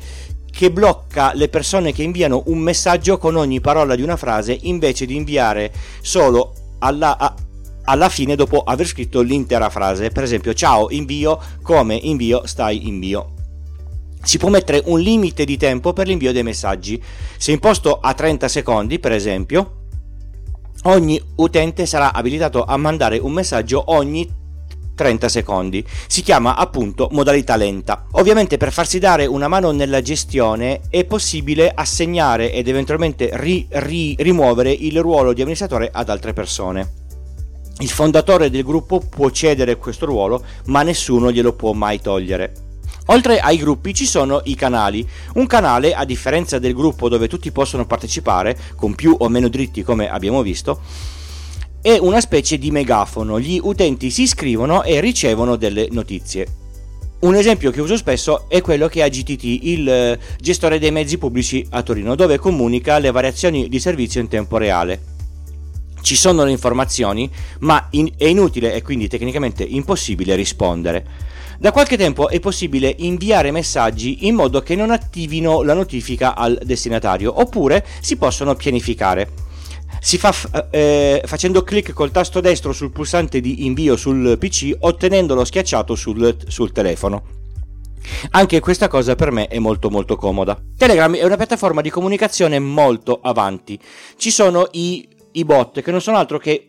che 0.59 0.71
blocca 0.71 1.31
le 1.35 1.47
persone 1.47 1.93
che 1.93 2.03
inviano 2.03 2.43
un 2.47 2.57
messaggio 2.57 3.17
con 3.17 3.37
ogni 3.37 3.61
parola 3.61 3.95
di 3.95 4.01
una 4.01 4.17
frase 4.17 4.57
invece 4.63 5.05
di 5.05 5.15
inviare 5.15 5.71
solo 6.01 6.53
alla, 6.79 7.17
a, 7.17 7.33
alla 7.85 8.09
fine 8.09 8.35
dopo 8.35 8.63
aver 8.63 8.85
scritto 8.85 9.21
l'intera 9.21 9.69
frase. 9.69 10.09
Per 10.09 10.21
esempio, 10.21 10.53
ciao, 10.53 10.89
invio, 10.89 11.39
come 11.61 11.95
invio, 11.95 12.45
stai 12.45 12.89
invio 12.89 13.35
si 14.21 14.37
può 14.37 14.49
mettere 14.49 14.83
un 14.87 14.99
limite 14.99 15.45
di 15.45 15.55
tempo 15.55 15.93
per 15.93 16.05
l'invio 16.07 16.33
dei 16.33 16.43
messaggi. 16.43 17.01
Se 17.37 17.53
imposto 17.53 17.97
a 17.97 18.13
30 18.13 18.49
secondi, 18.49 18.99
per 18.99 19.13
esempio, 19.13 19.83
ogni 20.83 21.21
utente 21.35 21.85
sarà 21.85 22.11
abilitato 22.11 22.65
a 22.65 22.75
mandare 22.75 23.17
un 23.17 23.31
messaggio 23.31 23.81
ogni 23.93 24.29
30 24.99 25.29
secondi. 25.29 25.85
Si 26.07 26.21
chiama 26.21 26.57
appunto 26.57 27.07
modalità 27.11 27.55
lenta. 27.55 28.07
Ovviamente 28.11 28.57
per 28.57 28.73
farsi 28.73 28.99
dare 28.99 29.25
una 29.25 29.47
mano 29.47 29.71
nella 29.71 30.01
gestione 30.01 30.81
è 30.89 31.05
possibile 31.05 31.71
assegnare 31.73 32.51
ed 32.51 32.67
eventualmente 32.67 33.29
ri- 33.31 33.65
ri- 33.69 34.17
rimuovere 34.19 34.73
il 34.73 34.99
ruolo 34.99 35.31
di 35.31 35.39
amministratore 35.39 35.89
ad 35.89 36.09
altre 36.09 36.33
persone. 36.33 36.91
Il 37.77 37.89
fondatore 37.89 38.49
del 38.49 38.65
gruppo 38.65 38.99
può 38.99 39.29
cedere 39.29 39.77
questo 39.77 40.05
ruolo, 40.05 40.43
ma 40.65 40.83
nessuno 40.83 41.31
glielo 41.31 41.53
può 41.53 41.71
mai 41.71 42.01
togliere. 42.01 42.51
Oltre 43.05 43.39
ai 43.39 43.55
gruppi 43.55 43.93
ci 43.93 44.05
sono 44.05 44.41
i 44.43 44.55
canali. 44.55 45.07
Un 45.35 45.47
canale, 45.47 45.93
a 45.93 46.03
differenza 46.03 46.59
del 46.59 46.73
gruppo 46.73 47.07
dove 47.07 47.29
tutti 47.29 47.53
possono 47.53 47.85
partecipare, 47.85 48.57
con 48.75 48.95
più 48.95 49.15
o 49.17 49.29
meno 49.29 49.47
dritti 49.47 49.81
come 49.81 50.09
abbiamo 50.09 50.41
visto, 50.41 50.81
è 51.81 51.97
una 51.97 52.19
specie 52.19 52.57
di 52.57 52.71
megafono. 52.71 53.39
Gli 53.39 53.59
utenti 53.61 54.09
si 54.09 54.23
iscrivono 54.23 54.83
e 54.83 54.99
ricevono 54.99 55.55
delle 55.55 55.87
notizie. 55.91 56.47
Un 57.19 57.35
esempio 57.35 57.71
che 57.71 57.81
uso 57.81 57.97
spesso 57.97 58.45
è 58.47 58.61
quello 58.61 58.87
che 58.87 59.03
ha 59.03 59.09
GTT, 59.09 59.43
il 59.43 59.89
eh, 59.89 60.19
gestore 60.39 60.79
dei 60.79 60.91
mezzi 60.91 61.17
pubblici 61.17 61.65
a 61.71 61.81
Torino, 61.81 62.15
dove 62.15 62.37
comunica 62.37 62.97
le 62.97 63.11
variazioni 63.11 63.67
di 63.67 63.79
servizio 63.79 64.21
in 64.21 64.29
tempo 64.29 64.57
reale. 64.57 65.17
Ci 66.01 66.15
sono 66.15 66.45
le 66.45 66.51
informazioni, 66.51 67.29
ma 67.59 67.87
in- 67.91 68.13
è 68.15 68.25
inutile 68.25 68.73
e 68.73 68.81
quindi 68.81 69.09
tecnicamente 69.09 69.63
impossibile 69.63 70.35
rispondere. 70.35 71.05
Da 71.59 71.73
qualche 71.73 71.97
tempo 71.97 72.29
è 72.29 72.39
possibile 72.39 72.95
inviare 72.99 73.51
messaggi 73.51 74.25
in 74.27 74.35
modo 74.35 74.61
che 74.61 74.75
non 74.77 74.91
attivino 74.91 75.61
la 75.61 75.73
notifica 75.73 76.35
al 76.35 76.57
destinatario, 76.63 77.37
oppure 77.37 77.85
si 77.99 78.15
possono 78.15 78.55
pianificare. 78.55 79.48
Si 79.99 80.17
fa 80.17 80.31
f- 80.31 80.67
eh, 80.71 81.21
facendo 81.25 81.63
clic 81.63 81.93
col 81.93 82.11
tasto 82.11 82.39
destro 82.39 82.73
sul 82.73 82.91
pulsante 82.91 83.39
di 83.39 83.65
invio 83.65 83.95
sul 83.95 84.37
PC, 84.37 84.75
ottenendolo 84.79 85.43
schiacciato 85.43 85.95
sul, 85.95 86.37
sul 86.47 86.71
telefono. 86.71 87.37
Anche 88.31 88.59
questa 88.59 88.87
cosa 88.87 89.15
per 89.15 89.31
me 89.31 89.47
è 89.47 89.59
molto 89.59 89.89
molto 89.89 90.15
comoda. 90.15 90.57
Telegram 90.77 91.13
è 91.15 91.23
una 91.23 91.37
piattaforma 91.37 91.81
di 91.81 91.89
comunicazione 91.89 92.59
molto 92.59 93.19
avanti. 93.21 93.79
Ci 94.15 94.31
sono 94.31 94.67
i, 94.71 95.07
i 95.33 95.45
bot 95.45 95.81
che 95.81 95.91
non 95.91 96.01
sono 96.01 96.17
altro 96.17 96.37
che 96.37 96.67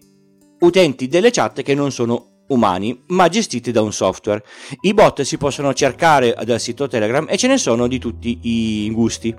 utenti 0.60 1.08
delle 1.08 1.30
chat 1.30 1.62
che 1.62 1.74
non 1.74 1.90
sono 1.90 2.44
umani, 2.48 3.04
ma 3.08 3.28
gestiti 3.28 3.70
da 3.70 3.80
un 3.80 3.92
software. 3.92 4.44
I 4.80 4.94
bot 4.94 5.22
si 5.22 5.38
possono 5.38 5.72
cercare 5.72 6.36
dal 6.44 6.60
sito 6.60 6.88
Telegram 6.88 7.26
e 7.28 7.36
ce 7.36 7.46
ne 7.46 7.58
sono 7.58 7.86
di 7.86 7.98
tutti 7.98 8.38
i 8.42 8.90
gusti. 8.90 9.34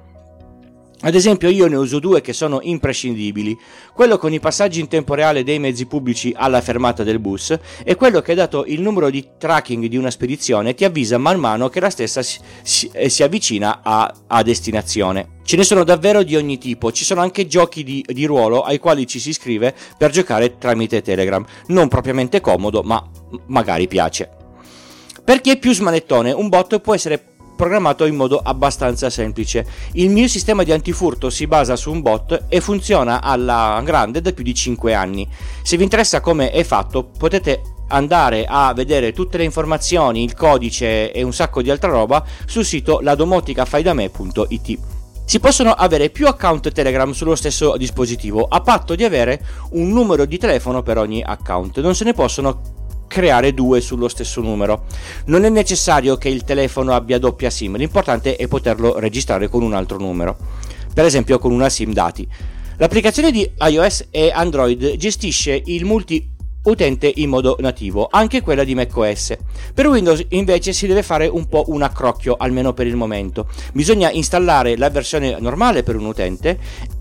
Ad 1.04 1.16
esempio 1.16 1.50
io 1.50 1.66
ne 1.68 1.78
uso 1.78 1.98
due 1.98 2.22
che 2.22 2.32
sono 2.32 2.60
imprescindibili, 2.62 3.58
quello 3.92 4.20
con 4.20 4.34
i 4.34 4.40
passaggi 4.40 4.80
in 4.80 4.88
tempo 4.88 5.16
reale 5.16 5.44
dei 5.44 5.58
mezzi 5.58 5.88
pubblici 5.88 6.32
alla 6.36 6.62
fermata 6.62 7.02
del 7.02 7.18
bus 7.18 7.58
e 7.84 7.96
quello 7.96 8.22
che 8.22 8.36
dato 8.36 8.66
il 8.68 8.82
numero 8.82 9.10
di 9.10 9.30
tracking 9.40 9.88
di 9.88 9.98
una 9.98 10.12
spedizione 10.12 10.76
ti 10.76 10.86
avvisa 10.86 11.18
man 11.18 11.40
mano 11.40 11.70
che 11.70 11.80
la 11.80 11.90
stessa 11.90 12.22
si, 12.22 12.40
si, 12.62 12.92
eh, 12.94 13.10
si 13.10 13.24
avvicina 13.24 13.82
a, 13.82 14.14
a, 14.28 14.44
destinazione. 14.44 15.40
Ce 15.44 15.58
ne 15.58 15.64
sono 15.64 15.84
davvero 15.84 16.22
di 16.22 16.36
ogni 16.36 16.60
tipo, 16.60 16.92
ci 16.92 17.04
sono 17.04 17.22
anche 17.22 17.48
giochi 17.48 17.84
di, 17.84 18.06
di 18.08 18.26
ruolo 18.26 18.62
ai 18.62 18.78
quali 18.78 19.08
ci 19.08 19.20
si 19.20 19.30
iscrive 19.30 19.74
per 19.98 20.12
giocare 20.12 20.60
tramite 20.60 21.02
Telegram, 21.02 21.44
non 21.68 21.88
propriamente 21.88 22.42
comodo 22.42 22.84
ma 22.84 23.04
magari 23.48 23.88
piace. 23.88 24.30
Per 25.24 25.42
chi 25.42 25.50
è 25.50 25.58
più 25.58 25.74
smanettone, 25.74 26.32
un 26.32 26.50
bot 26.50 26.80
può 26.80 26.94
essere 26.94 27.31
programmato 27.56 28.06
in 28.06 28.16
modo 28.16 28.40
abbastanza 28.44 29.10
semplice. 29.10 29.66
Il 29.94 30.10
mio 30.10 30.28
sistema 30.28 30.64
di 30.64 30.72
antifurto 30.72 31.30
si 31.30 31.48
basa 31.48 31.76
su 31.76 31.92
un 31.92 32.02
bot 32.02 32.46
e 32.48 32.62
funziona 32.62 33.22
alla 33.22 33.82
grande 33.84 34.22
da 34.22 34.32
più 34.32 34.44
di 34.44 34.54
5 34.54 34.94
anni. 34.94 35.28
Se 35.62 35.78
vi 35.78 35.84
interessa 35.84 36.22
come 36.22 36.52
è 36.52 36.64
fatto, 36.64 37.04
potete 37.04 37.62
andare 37.88 38.46
a 38.48 38.74
vedere 38.74 39.12
tutte 39.12 39.38
le 39.38 39.44
informazioni, 39.44 40.24
il 40.24 40.34
codice 40.34 41.12
e 41.12 41.24
un 41.24 41.34
sacco 41.34 41.62
di 41.62 41.70
altra 41.70 41.90
roba 41.90 42.24
sul 42.46 42.66
sito 42.66 43.00
ladomoticafaidame.it. 43.02 44.80
Si 45.26 45.40
possono 45.40 45.72
avere 45.72 46.10
più 46.10 46.28
account 46.28 46.72
Telegram 46.72 47.12
sullo 47.12 47.36
stesso 47.36 47.78
dispositivo, 47.78 48.46
a 48.50 48.60
patto 48.60 48.96
di 48.96 49.06
avere 49.06 49.42
un 49.72 49.90
numero 49.90 50.26
di 50.26 50.38
telefono 50.38 50.84
per 50.84 50.98
ogni 50.98 51.24
account. 51.24 51.80
Non 51.80 51.96
se 51.96 52.04
ne 52.04 52.14
possono 52.14 52.81
creare 53.12 53.54
due 53.54 53.82
sullo 53.82 54.08
stesso 54.08 54.40
numero. 54.40 54.86
Non 55.26 55.44
è 55.44 55.50
necessario 55.50 56.16
che 56.16 56.30
il 56.30 56.46
telefono 56.46 56.94
abbia 56.94 57.20
doppia 57.20 57.50
SIM, 57.50 57.76
l'importante 57.76 58.38
è 58.38 58.48
poterlo 58.48 59.00
registrare 59.00 59.50
con 59.50 59.64
un 59.64 59.74
altro 59.74 59.98
numero, 59.98 60.38
per 60.94 61.04
esempio 61.04 61.38
con 61.38 61.52
una 61.52 61.68
SIM 61.68 61.92
dati. 61.92 62.26
L'applicazione 62.78 63.32
di 63.32 63.48
iOS 63.60 64.08
e 64.12 64.32
Android 64.34 64.96
gestisce 64.96 65.62
il 65.66 65.84
multi 65.84 66.26
utente 66.64 67.12
in 67.14 67.28
modo 67.28 67.58
nativo, 67.60 68.08
anche 68.10 68.42
quella 68.42 68.64
di 68.64 68.76
macOS. 68.76 69.36
Per 69.74 69.88
Windows 69.88 70.26
invece 70.30 70.72
si 70.72 70.88
deve 70.88 71.04
fare 71.04 71.28
un 71.28 71.50
po' 71.50 71.66
un 71.68 71.82
accrocchio, 71.82 72.38
almeno 72.38 72.72
per 72.72 72.88
il 72.88 72.96
momento. 72.96 73.50
Bisogna 73.74 74.10
installare 74.10 74.78
la 74.78 74.90
versione 74.90 75.38
normale 75.38 75.84
per 75.84 75.98
un 75.98 76.06
utente 76.06 76.58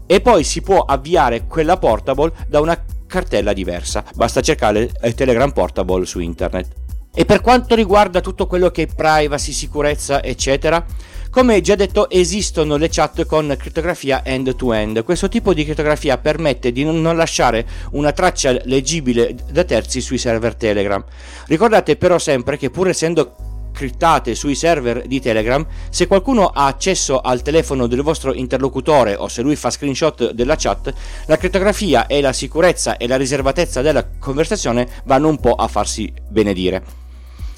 e 0.06 0.20
poi 0.20 0.42
si 0.42 0.60
può 0.60 0.80
avviare 0.80 1.46
quella 1.46 1.76
portable 1.76 2.32
da 2.48 2.58
una 2.58 2.76
cartella 3.10 3.52
diversa. 3.52 4.04
Basta 4.14 4.40
cercare 4.40 4.90
Telegram 5.14 5.50
Portable 5.50 6.06
su 6.06 6.20
internet. 6.20 6.68
E 7.12 7.24
per 7.24 7.40
quanto 7.40 7.74
riguarda 7.74 8.20
tutto 8.20 8.46
quello 8.46 8.70
che 8.70 8.82
è 8.82 8.86
privacy, 8.86 9.50
sicurezza, 9.50 10.22
eccetera, 10.22 10.84
come 11.28 11.60
già 11.60 11.74
detto 11.74 12.08
esistono 12.08 12.76
le 12.76 12.88
chat 12.88 13.26
con 13.26 13.52
crittografia 13.58 14.24
end-to-end. 14.24 15.02
Questo 15.02 15.28
tipo 15.28 15.52
di 15.52 15.64
crittografia 15.64 16.18
permette 16.18 16.70
di 16.70 16.84
non 16.84 17.16
lasciare 17.16 17.66
una 17.92 18.12
traccia 18.12 18.56
leggibile 18.64 19.34
da 19.50 19.64
terzi 19.64 20.00
sui 20.00 20.18
server 20.18 20.54
Telegram. 20.54 21.04
Ricordate 21.46 21.96
però 21.96 22.16
sempre 22.18 22.56
che 22.56 22.70
pur 22.70 22.88
essendo 22.88 23.49
criptate 23.80 24.34
sui 24.34 24.54
server 24.54 25.06
di 25.06 25.22
Telegram, 25.22 25.66
se 25.88 26.06
qualcuno 26.06 26.48
ha 26.48 26.66
accesso 26.66 27.18
al 27.18 27.40
telefono 27.40 27.86
del 27.86 28.02
vostro 28.02 28.34
interlocutore 28.34 29.14
o 29.14 29.26
se 29.28 29.40
lui 29.40 29.56
fa 29.56 29.70
screenshot 29.70 30.32
della 30.32 30.54
chat, 30.54 30.92
la 31.24 31.38
crittografia 31.38 32.06
e 32.06 32.20
la 32.20 32.34
sicurezza 32.34 32.98
e 32.98 33.06
la 33.06 33.16
riservatezza 33.16 33.80
della 33.80 34.06
conversazione 34.18 34.86
vanno 35.04 35.28
un 35.28 35.40
po' 35.40 35.54
a 35.54 35.66
farsi 35.66 36.12
benedire. 36.28 36.82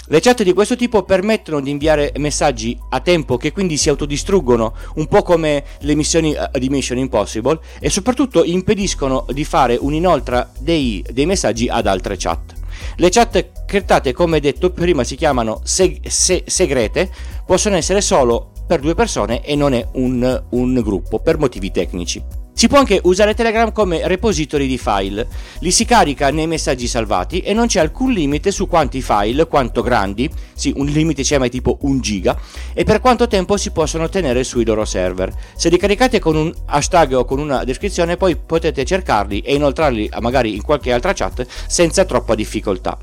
Le 0.07 0.21
chat 0.21 0.45
di 0.45 0.52
questo 0.52 0.76
tipo 0.76 1.02
permettono 1.02 1.61
di 1.61 1.71
inviare 1.71 2.12
messaggi 2.19 2.79
a 2.91 3.00
tempo 3.00 3.37
che 3.37 3.50
quindi 3.50 3.76
si 3.76 3.88
autodistruggono, 3.88 4.75
un 4.95 5.09
po' 5.09 5.23
come 5.23 5.64
le 5.81 5.95
missioni 5.97 6.35
eh, 6.35 6.59
di 6.61 6.69
Mission 6.69 6.99
Impossible, 6.99 7.59
e 7.81 7.91
soprattutto 7.91 8.45
impediscono 8.45 9.26
di 9.31 9.43
fare 9.43 9.76
un'inoltra 9.76 10.49
dei, 10.57 11.05
dei 11.11 11.26
messaggi 11.26 11.69
ad 11.69 11.88
altre 11.88 12.14
chat. 12.17 12.62
Le 12.96 13.08
chat 13.08 13.64
criptate, 13.66 14.12
come 14.12 14.40
detto 14.40 14.70
prima, 14.70 15.04
si 15.04 15.16
chiamano 15.16 15.60
seg- 15.64 16.06
se- 16.06 16.44
segrete, 16.46 17.10
possono 17.46 17.76
essere 17.76 18.00
solo 18.00 18.52
per 18.66 18.80
due 18.80 18.94
persone 18.94 19.44
e 19.44 19.54
non 19.56 19.74
è 19.74 19.86
un, 19.94 20.42
un 20.50 20.74
gruppo 20.82 21.18
per 21.18 21.38
motivi 21.38 21.70
tecnici. 21.70 22.41
Si 22.54 22.68
può 22.68 22.78
anche 22.78 23.00
usare 23.04 23.35
Telegram 23.35 23.73
come 23.73 24.06
repository 24.06 24.66
di 24.66 24.78
file, 24.78 25.26
li 25.61 25.71
si 25.71 25.85
carica 25.85 26.30
nei 26.30 26.47
messaggi 26.47 26.87
salvati 26.87 27.40
e 27.40 27.54
non 27.54 27.66
c'è 27.66 27.80
alcun 27.80 28.12
limite 28.12 28.52
su 28.52 28.68
quanti 28.68 29.00
file, 29.02 29.47
quanto 29.47 29.82
grandi, 29.82 30.30
sì 30.54 30.73
un 30.76 30.87
limite 30.87 31.23
c'è 31.23 31.38
ma 31.38 31.47
è 31.47 31.50
tipo 31.50 31.78
1 31.80 32.00
giga, 32.00 32.38
e 32.73 32.85
per 32.85 33.00
quanto 33.00 33.26
tempo 33.26 33.56
si 33.56 33.71
possono 33.73 34.09
tenere 34.09 34.44
sui 34.44 34.64
loro 34.64 34.85
server. 34.85 35.32
Se 35.56 35.71
li 35.71 35.76
caricate 35.78 36.21
con 36.21 36.37
un 36.37 36.52
hashtag 36.66 37.14
o 37.14 37.25
con 37.25 37.40
una 37.40 37.64
descrizione 37.64 38.16
poi 38.16 38.37
potete 38.37 38.85
cercarli 38.85 39.40
e 39.40 39.54
inoltrarli 39.54 40.11
magari 40.21 40.54
in 40.54 40.62
qualche 40.62 40.92
altra 40.92 41.14
chat 41.14 41.44
senza 41.66 42.04
troppa 42.04 42.35
difficoltà. 42.35 42.97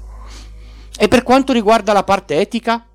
E 0.98 1.08
per 1.08 1.24
quanto 1.24 1.53
riguarda 1.53 1.91
la 1.91 2.03
parte 2.03 2.39
etica, 2.39 2.88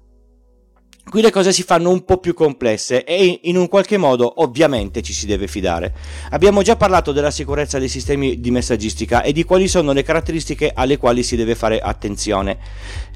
Qui 1.15 1.23
le 1.23 1.31
cose 1.31 1.53
si 1.53 1.63
fanno 1.63 1.91
un 1.91 2.05
po' 2.05 2.19
più 2.19 2.35
complesse 2.35 3.05
e 3.05 3.39
in 3.45 3.57
un 3.57 3.69
qualche 3.69 3.99
modo 3.99 4.43
ovviamente 4.43 5.01
ci 5.01 5.13
si 5.13 5.27
deve 5.27 5.47
fidare. 5.47 5.95
Abbiamo 6.31 6.61
già 6.63 6.75
parlato 6.75 7.13
della 7.13 7.31
sicurezza 7.31 7.79
dei 7.79 7.89
sistemi 7.89 8.41
di 8.41 8.51
messaggistica 8.51 9.23
e 9.23 9.31
di 9.31 9.45
quali 9.45 9.69
sono 9.69 9.93
le 9.93 10.03
caratteristiche 10.03 10.73
alle 10.75 10.97
quali 10.97 11.23
si 11.23 11.37
deve 11.37 11.55
fare 11.55 11.79
attenzione. 11.79 12.59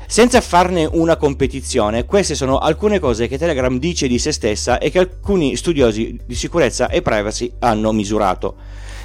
Senza 0.07 0.41
farne 0.41 0.89
una 0.89 1.17
competizione, 1.17 2.05
queste 2.05 2.37
sono 2.37 2.59
alcune 2.59 3.01
cose 3.01 3.27
che 3.27 3.37
Telegram 3.37 3.77
dice 3.81 4.07
di 4.07 4.21
se 4.21 4.31
stessa 4.31 4.79
e 4.79 4.91
che 4.91 5.01
alcuni 5.01 5.57
studiosi 5.57 6.21
di 6.25 6.35
sicurezza 6.37 6.91
e 6.91 7.03
privacy 7.03 7.53
hanno 7.59 7.91
misurato. 7.91 8.59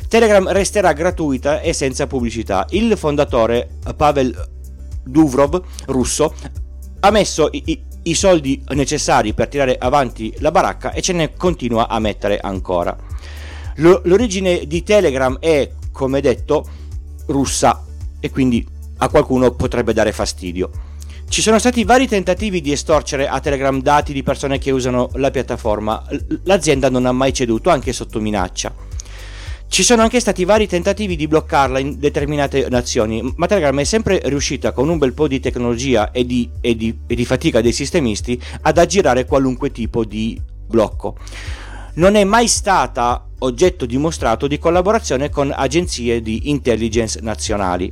Telegram 0.07 0.47
resterà 0.51 0.93
gratuita 0.93 1.61
e 1.61 1.73
senza 1.73 2.05
pubblicità. 2.05 2.67
Il 2.69 2.95
fondatore 2.95 3.69
Pavel 3.97 4.49
Duvrov, 5.03 5.63
russo, 5.87 6.35
ha 6.99 7.09
messo 7.09 7.49
i, 7.51 7.85
i 8.03 8.13
soldi 8.13 8.63
necessari 8.69 9.33
per 9.33 9.47
tirare 9.47 9.77
avanti 9.77 10.33
la 10.39 10.51
baracca 10.51 10.91
e 10.91 11.01
ce 11.01 11.13
ne 11.13 11.33
continua 11.35 11.87
a 11.87 11.99
mettere 11.99 12.39
ancora. 12.39 12.95
L'origine 13.75 14.65
di 14.67 14.83
Telegram 14.83 15.37
è, 15.39 15.69
come 15.91 16.21
detto, 16.21 16.65
russa 17.27 17.83
e 18.19 18.29
quindi 18.29 18.65
a 18.97 19.09
qualcuno 19.09 19.51
potrebbe 19.51 19.93
dare 19.93 20.11
fastidio. 20.11 20.69
Ci 21.27 21.41
sono 21.41 21.57
stati 21.57 21.83
vari 21.83 22.07
tentativi 22.07 22.61
di 22.61 22.71
estorcere 22.71 23.27
a 23.27 23.39
Telegram 23.39 23.81
dati 23.81 24.13
di 24.13 24.21
persone 24.21 24.59
che 24.59 24.69
usano 24.69 25.09
la 25.13 25.31
piattaforma. 25.31 26.05
L'azienda 26.43 26.89
non 26.89 27.07
ha 27.07 27.11
mai 27.11 27.33
ceduto, 27.33 27.71
anche 27.71 27.91
sotto 27.91 28.19
minaccia. 28.19 28.71
Ci 29.73 29.81
sono 29.81 30.03
anche 30.03 30.19
stati 30.19 30.45
vari 30.45 30.67
tentativi 30.67 31.15
di 31.15 31.27
bloccarla 31.27 31.79
in 31.79 31.97
determinate 31.97 32.67
nazioni, 32.69 33.33
ma 33.37 33.47
Telegram 33.47 33.79
è 33.79 33.83
sempre 33.83 34.21
riuscita 34.25 34.71
con 34.71 34.87
un 34.87 34.99
bel 34.99 35.13
po' 35.13 35.27
di 35.27 35.39
tecnologia 35.39 36.11
e 36.11 36.27
di, 36.27 36.47
e 36.61 36.75
di, 36.75 36.95
e 37.07 37.15
di 37.15 37.25
fatica 37.25 37.59
dei 37.59 37.71
sistemisti 37.71 38.39
ad 38.61 38.77
aggirare 38.77 39.25
qualunque 39.25 39.71
tipo 39.71 40.05
di 40.05 40.39
blocco. 40.67 41.17
Non 41.95 42.13
è 42.13 42.23
mai 42.23 42.47
stata 42.47 43.27
oggetto 43.39 43.87
dimostrato 43.87 44.45
di 44.45 44.59
collaborazione 44.59 45.31
con 45.31 45.51
agenzie 45.51 46.21
di 46.21 46.51
intelligence 46.51 47.17
nazionali. 47.23 47.91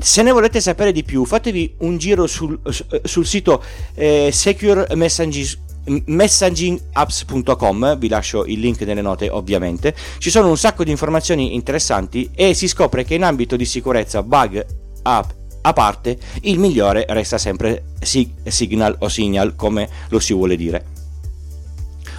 Se 0.00 0.20
ne 0.22 0.32
volete 0.32 0.60
sapere 0.60 0.90
di 0.90 1.04
più, 1.04 1.24
fatevi 1.24 1.76
un 1.78 1.96
giro 1.96 2.26
sul, 2.26 2.58
sul 3.04 3.24
sito 3.24 3.62
eh, 3.94 4.30
Secure 4.32 4.88
Messaging 4.96 5.62
messagingapps.com, 5.86 7.98
vi 7.98 8.08
lascio 8.08 8.44
il 8.46 8.60
link 8.60 8.80
nelle 8.82 9.02
note 9.02 9.28
ovviamente, 9.28 9.94
ci 10.18 10.30
sono 10.30 10.48
un 10.48 10.56
sacco 10.56 10.84
di 10.84 10.90
informazioni 10.90 11.54
interessanti 11.54 12.30
e 12.34 12.54
si 12.54 12.68
scopre 12.68 13.04
che 13.04 13.14
in 13.14 13.24
ambito 13.24 13.56
di 13.56 13.64
sicurezza 13.64 14.22
bug 14.22 14.64
app 15.02 15.30
a 15.66 15.72
parte 15.72 16.18
il 16.42 16.58
migliore 16.58 17.06
resta 17.08 17.38
sempre 17.38 17.84
Signal 18.00 18.96
o 18.98 19.08
Signal 19.08 19.56
come 19.56 19.88
lo 20.08 20.18
si 20.18 20.34
vuole 20.34 20.56
dire. 20.56 20.93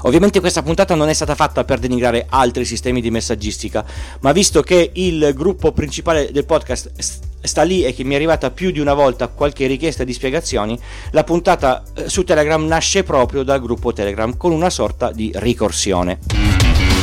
Ovviamente 0.06 0.40
questa 0.40 0.62
puntata 0.62 0.94
non 0.94 1.10
è 1.10 1.14
stata 1.14 1.34
fatta 1.34 1.64
per 1.64 1.80
denigrare 1.80 2.28
altri 2.30 2.64
sistemi 2.64 3.02
di 3.02 3.10
messaggistica, 3.10 3.84
ma 4.20 4.32
visto 4.34 4.62
che 4.62 4.92
il 4.94 5.32
gruppo 5.34 5.72
principale 5.72 6.32
del 6.32 6.46
podcast 6.46 6.92
sta 7.42 7.64
lì 7.64 7.84
e 7.84 7.94
che 7.94 8.04
mi 8.04 8.14
è 8.14 8.16
arrivata 8.16 8.52
più 8.52 8.70
di 8.70 8.80
una 8.80 8.94
volta 8.94 9.28
qualche 9.30 9.66
richiesta 9.66 10.04
di 10.04 10.14
spiegazioni, 10.14 10.80
la 11.10 11.24
puntata 11.24 11.84
eh, 11.96 12.08
su 12.08 12.24
Telegram 12.24 12.64
nasce 12.64 13.04
proprio 13.04 13.42
dal 13.42 13.60
gruppo 13.60 13.94
Telegram 13.94 14.38
con 14.38 14.52
una 14.52 14.70
sorta 14.70 15.12
di 15.12 15.32
ricorsione. 15.36 16.95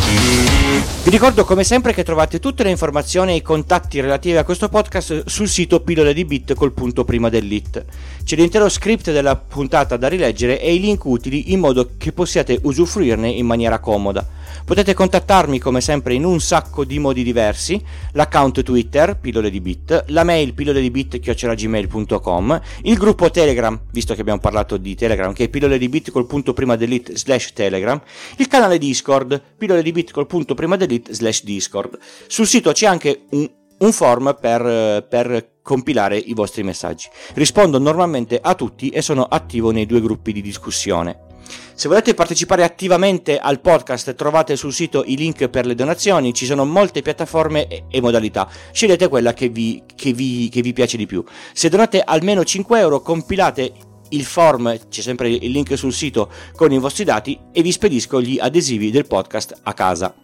Vi 1.05 1.11
ricordo 1.11 1.45
come 1.45 1.65
sempre 1.65 1.93
che 1.93 2.05
trovate 2.05 2.39
tutte 2.39 2.63
le 2.63 2.71
informazioni 2.71 3.33
e 3.33 3.37
i 3.37 3.43
contatti 3.43 4.01
relativi 4.01 4.37
a 4.37 4.45
questo 4.45 4.69
podcast 4.69 5.25
sul 5.27 5.49
sito 5.49 5.81
pillole 5.81 6.15
di 6.15 6.25
bit 6.25 6.55
col 6.55 6.71
punto 6.71 7.05
prima 7.05 7.29
dell'it. 7.29 7.85
C'è 8.23 8.37
l'intero 8.37 8.69
script 8.69 9.11
della 9.11 9.35
puntata 9.35 9.97
da 9.97 10.07
rileggere 10.07 10.61
e 10.61 10.73
i 10.73 10.79
link 10.79 11.05
utili 11.05 11.53
in 11.53 11.59
modo 11.59 11.91
che 11.99 12.13
possiate 12.13 12.57
usufruirne 12.63 13.29
in 13.29 13.47
maniera 13.47 13.81
comoda. 13.81 14.25
Potete 14.65 14.95
contattarmi 14.95 15.59
come 15.59 15.81
sempre 15.81 16.15
in 16.15 16.25
un 16.25 16.41
sacco 16.41 16.85
di 16.85 16.99
modi 16.99 17.23
diversi, 17.23 17.83
l'account 18.13 18.63
Twitter, 18.63 19.19
pillole 19.19 19.51
di 19.51 19.61
bit, 19.61 20.05
la 20.09 20.25
mail 20.25 20.55
pillole 20.55 20.81
di 20.81 20.91
bit 20.91 21.19
chiocciolagmail.com, 21.19 22.61
il 22.83 22.97
gruppo 22.97 23.31
Telegram, 23.31 23.81
visto 23.91 24.15
che 24.15 24.21
abbiamo 24.21 24.41
parlato 24.41 24.77
di 24.77 24.95
Telegram, 24.95 25.33
che 25.33 25.45
è 25.45 25.49
pillole 25.49 25.79
di 25.79 25.89
bit 25.89 26.11
col 26.11 26.27
punto 26.27 26.53
prima 26.53 26.77
delete 26.77 27.17
slash 27.17 27.53
Telegram, 27.53 28.01
il 28.37 28.47
canale 28.49 28.79
Discord, 28.79 29.41
pillole 29.57 29.83
di 29.83 29.93
bit 29.93 30.11
col 30.13 30.27
punto 30.27 30.55
prima 30.55 30.77
delete 30.77 31.15
slash 31.15 31.43
Discord. 31.45 31.99
Sul 32.27 32.47
sito 32.47 32.73
c'è 32.73 32.87
anche 32.87 33.27
un, 33.31 33.51
un 33.79 33.93
form 33.93 34.37
per, 34.41 35.07
per 35.09 35.51
compilare 35.63 36.17
i 36.17 36.35
vostri 36.35 36.63
messaggi. 36.63 37.09
Rispondo 37.35 37.79
normalmente 37.79 38.39
a 38.43 38.55
tutti 38.55 38.91
e 38.91 39.03
sono 39.03 39.25
attivo 39.25 39.71
nei 39.71 39.87
due 39.87 40.01
gruppi 40.01 40.33
di 40.33 40.43
discussione. 40.43 41.32
Se 41.75 41.89
volete 41.89 42.15
partecipare 42.15 42.65
attivamente 42.65 43.39
al 43.39 43.61
podcast 43.61 44.15
trovate 44.15 44.57
sul 44.57 44.73
sito 44.73 45.03
i 45.07 45.17
link 45.17 45.49
per 45.49 45.67
le 45.67 45.75
donazioni, 45.75 46.33
ci 46.33 46.47
sono 46.47 46.65
molte 46.65 47.03
piattaforme 47.03 47.67
e, 47.89 48.01
modalità, 48.01 48.49
scegliete 48.71 49.09
quella 49.09 49.33
che 49.33 49.49
vi, 49.49 49.83
che, 49.95 50.13
vi, 50.13 50.49
che 50.51 50.63
vi 50.63 50.73
piace 50.73 50.97
di 50.97 51.07
più. 51.07 51.25
Se 51.53 51.69
donate 51.69 52.01
almeno 52.01 52.45
5 52.45 52.79
euro 52.79 53.01
compilate 53.01 53.73
il 54.11 54.25
form, 54.25 54.89
c'è 54.89 55.01
sempre 55.01 55.31
il 55.31 55.51
link 55.51 55.77
sul 55.77 55.93
sito 55.93 56.31
con 56.55 56.71
i 56.73 56.79
vostri 56.79 57.05
dati 57.05 57.39
e 57.53 57.63
vi 57.63 57.73
spedisco 57.73 58.21
gli 58.21 58.39
adesivi 58.39 58.91
del 58.91 59.07
podcast 59.07 59.61
a 59.63 59.75
casa. 59.75 60.15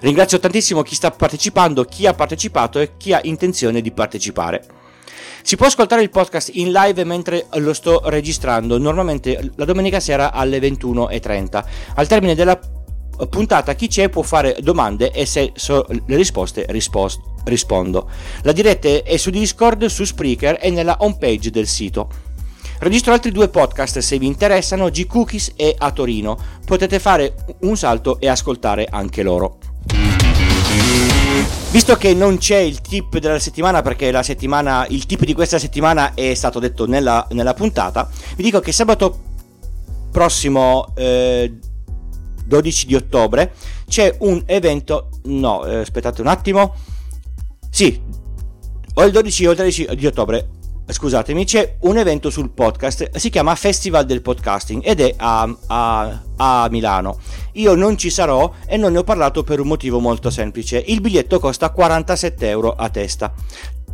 Ringrazio 0.00 0.38
tantissimo 0.38 0.82
chi 0.82 0.94
sta 0.94 1.10
partecipando, 1.10 1.84
chi 1.84 2.06
ha 2.06 2.14
partecipato 2.14 2.78
e 2.78 2.96
chi 2.96 3.12
ha 3.12 3.20
intenzione 3.24 3.80
di 3.80 3.90
partecipare. 3.90 4.79
Si 5.42 5.56
può 5.56 5.66
ascoltare 5.66 6.02
il 6.02 6.10
podcast 6.10 6.50
in 6.54 6.70
live 6.70 7.04
mentre 7.04 7.46
lo 7.54 7.72
sto 7.72 8.02
registrando, 8.04 8.78
normalmente 8.78 9.52
la 9.56 9.64
domenica 9.64 10.00
sera 10.00 10.32
alle 10.32 10.58
21.30. 10.58 11.64
Al 11.94 12.06
termine 12.06 12.34
della 12.34 12.58
puntata 13.28 13.74
chi 13.74 13.88
c'è 13.88 14.08
può 14.08 14.22
fare 14.22 14.56
domande 14.60 15.10
e 15.10 15.26
se 15.26 15.52
so 15.54 15.86
le 15.88 16.16
risposte 16.16 16.66
rispost- 16.68 17.20
rispondo. 17.44 18.08
La 18.42 18.52
diretta 18.52 19.02
è 19.02 19.16
su 19.16 19.30
Discord, 19.30 19.84
su 19.86 20.04
Spreaker 20.04 20.58
e 20.60 20.70
nella 20.70 20.96
homepage 21.00 21.50
del 21.50 21.66
sito. 21.66 22.08
Registro 22.78 23.12
altri 23.12 23.30
due 23.30 23.48
podcast 23.48 23.98
se 23.98 24.18
vi 24.18 24.26
interessano, 24.26 24.88
G-Cookies 24.88 25.52
e 25.56 25.74
A 25.76 25.90
Torino. 25.90 26.38
Potete 26.64 26.98
fare 26.98 27.34
un 27.60 27.76
salto 27.76 28.18
e 28.20 28.28
ascoltare 28.28 28.86
anche 28.90 29.22
loro. 29.22 29.58
Visto 31.70 31.94
che 31.94 32.14
non 32.14 32.38
c'è 32.38 32.56
il 32.56 32.80
tip 32.80 33.18
della 33.18 33.38
settimana, 33.38 33.80
perché 33.80 34.10
la 34.10 34.24
settimana, 34.24 34.86
il 34.88 35.06
tip 35.06 35.24
di 35.24 35.34
questa 35.34 35.56
settimana 35.56 36.14
è 36.14 36.34
stato 36.34 36.58
detto 36.58 36.84
nella, 36.84 37.24
nella 37.30 37.54
puntata, 37.54 38.10
vi 38.34 38.42
dico 38.42 38.58
che 38.58 38.72
sabato 38.72 39.28
prossimo 40.10 40.92
eh, 40.96 41.58
12 42.44 42.86
di 42.86 42.96
ottobre 42.96 43.52
c'è 43.88 44.16
un 44.18 44.42
evento. 44.46 45.10
No, 45.24 45.64
eh, 45.64 45.76
aspettate 45.76 46.20
un 46.20 46.26
attimo. 46.26 46.74
Sì, 47.70 48.00
o 48.94 49.04
il 49.04 49.12
12 49.12 49.46
o 49.46 49.50
il 49.50 49.56
13 49.56 49.94
di 49.94 50.06
ottobre 50.06 50.48
scusatemi, 50.92 51.44
c'è 51.44 51.76
un 51.80 51.98
evento 51.98 52.30
sul 52.30 52.50
podcast, 52.50 53.16
si 53.16 53.30
chiama 53.30 53.54
Festival 53.54 54.06
del 54.06 54.22
Podcasting 54.22 54.82
ed 54.84 55.00
è 55.00 55.14
a, 55.16 55.56
a, 55.66 56.22
a, 56.36 56.68
Milano. 56.70 57.18
Io 57.54 57.74
non 57.74 57.96
ci 57.96 58.10
sarò 58.10 58.52
e 58.66 58.76
non 58.76 58.92
ne 58.92 58.98
ho 58.98 59.04
parlato 59.04 59.42
per 59.42 59.60
un 59.60 59.66
motivo 59.66 60.00
molto 60.00 60.30
semplice. 60.30 60.82
Il 60.86 61.00
biglietto 61.00 61.38
costa 61.38 61.70
47 61.70 62.48
euro 62.48 62.72
a 62.72 62.88
testa. 62.88 63.32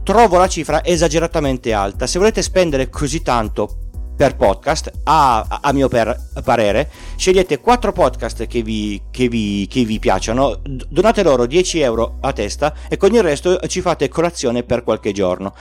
Trovo 0.03 0.39
la 0.39 0.49
cifra 0.49 0.85
esageratamente 0.85 1.73
alta. 1.73 2.07
Se 2.07 2.19
volete 2.19 2.43
spendere 2.43 2.89
così 2.89 3.23
tanto 3.23 3.87
per 4.17 4.35
podcast, 4.35 4.91
a, 5.05 5.61
a 5.61 5.73
mio 5.73 5.89
per, 5.89 6.19
parere, 6.43 6.91
scegliete 7.17 7.61
4 7.61 7.93
podcast 7.93 8.47
che 8.47 8.63
vi, 8.63 9.03
che, 9.11 9.29
vi, 9.29 9.67
che 9.71 9.85
vi 9.85 9.99
piacciono, 9.99 10.61
donate 10.65 11.23
loro 11.23 11.45
10 11.45 11.81
euro 11.81 12.17
a 12.21 12.33
testa 12.33 12.75
e 12.89 12.97
con 12.97 13.15
il 13.15 13.23
resto 13.23 13.59
ci 13.67 13.83
fate 13.83 14.09
colazione 14.09 14.63
per 14.63 14.83
qualche 14.83 15.13
giorno. 15.13 15.55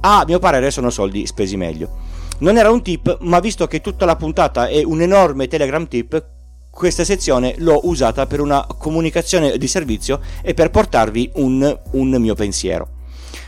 A 0.00 0.24
mio 0.26 0.38
parere 0.38 0.70
sono 0.70 0.90
soldi 0.90 1.26
spesi 1.26 1.56
meglio. 1.56 2.06
Non 2.38 2.56
era 2.56 2.70
un 2.70 2.82
tip, 2.82 3.18
ma 3.22 3.40
visto 3.40 3.66
che 3.66 3.80
tutta 3.80 4.04
la 4.04 4.16
puntata 4.16 4.68
è 4.68 4.82
un 4.84 5.00
enorme 5.00 5.48
Telegram 5.48 5.86
tip, 5.88 6.24
questa 6.70 7.02
sezione 7.02 7.54
l'ho 7.58 7.80
usata 7.88 8.26
per 8.26 8.40
una 8.40 8.64
comunicazione 8.78 9.58
di 9.58 9.66
servizio 9.66 10.20
e 10.42 10.54
per 10.54 10.70
portarvi 10.70 11.32
un, 11.34 11.78
un 11.92 12.08
mio 12.10 12.34
pensiero. 12.34 12.90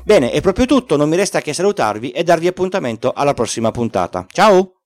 Bene, 0.02 0.32
è 0.32 0.40
proprio 0.40 0.66
tutto, 0.66 0.96
non 0.96 1.08
mi 1.08 1.16
resta 1.16 1.40
che 1.40 1.52
salutarvi 1.52 2.10
e 2.10 2.24
darvi 2.24 2.48
appuntamento 2.48 3.12
alla 3.14 3.34
prossima 3.34 3.70
puntata. 3.70 4.26
Ciao! 4.28 4.79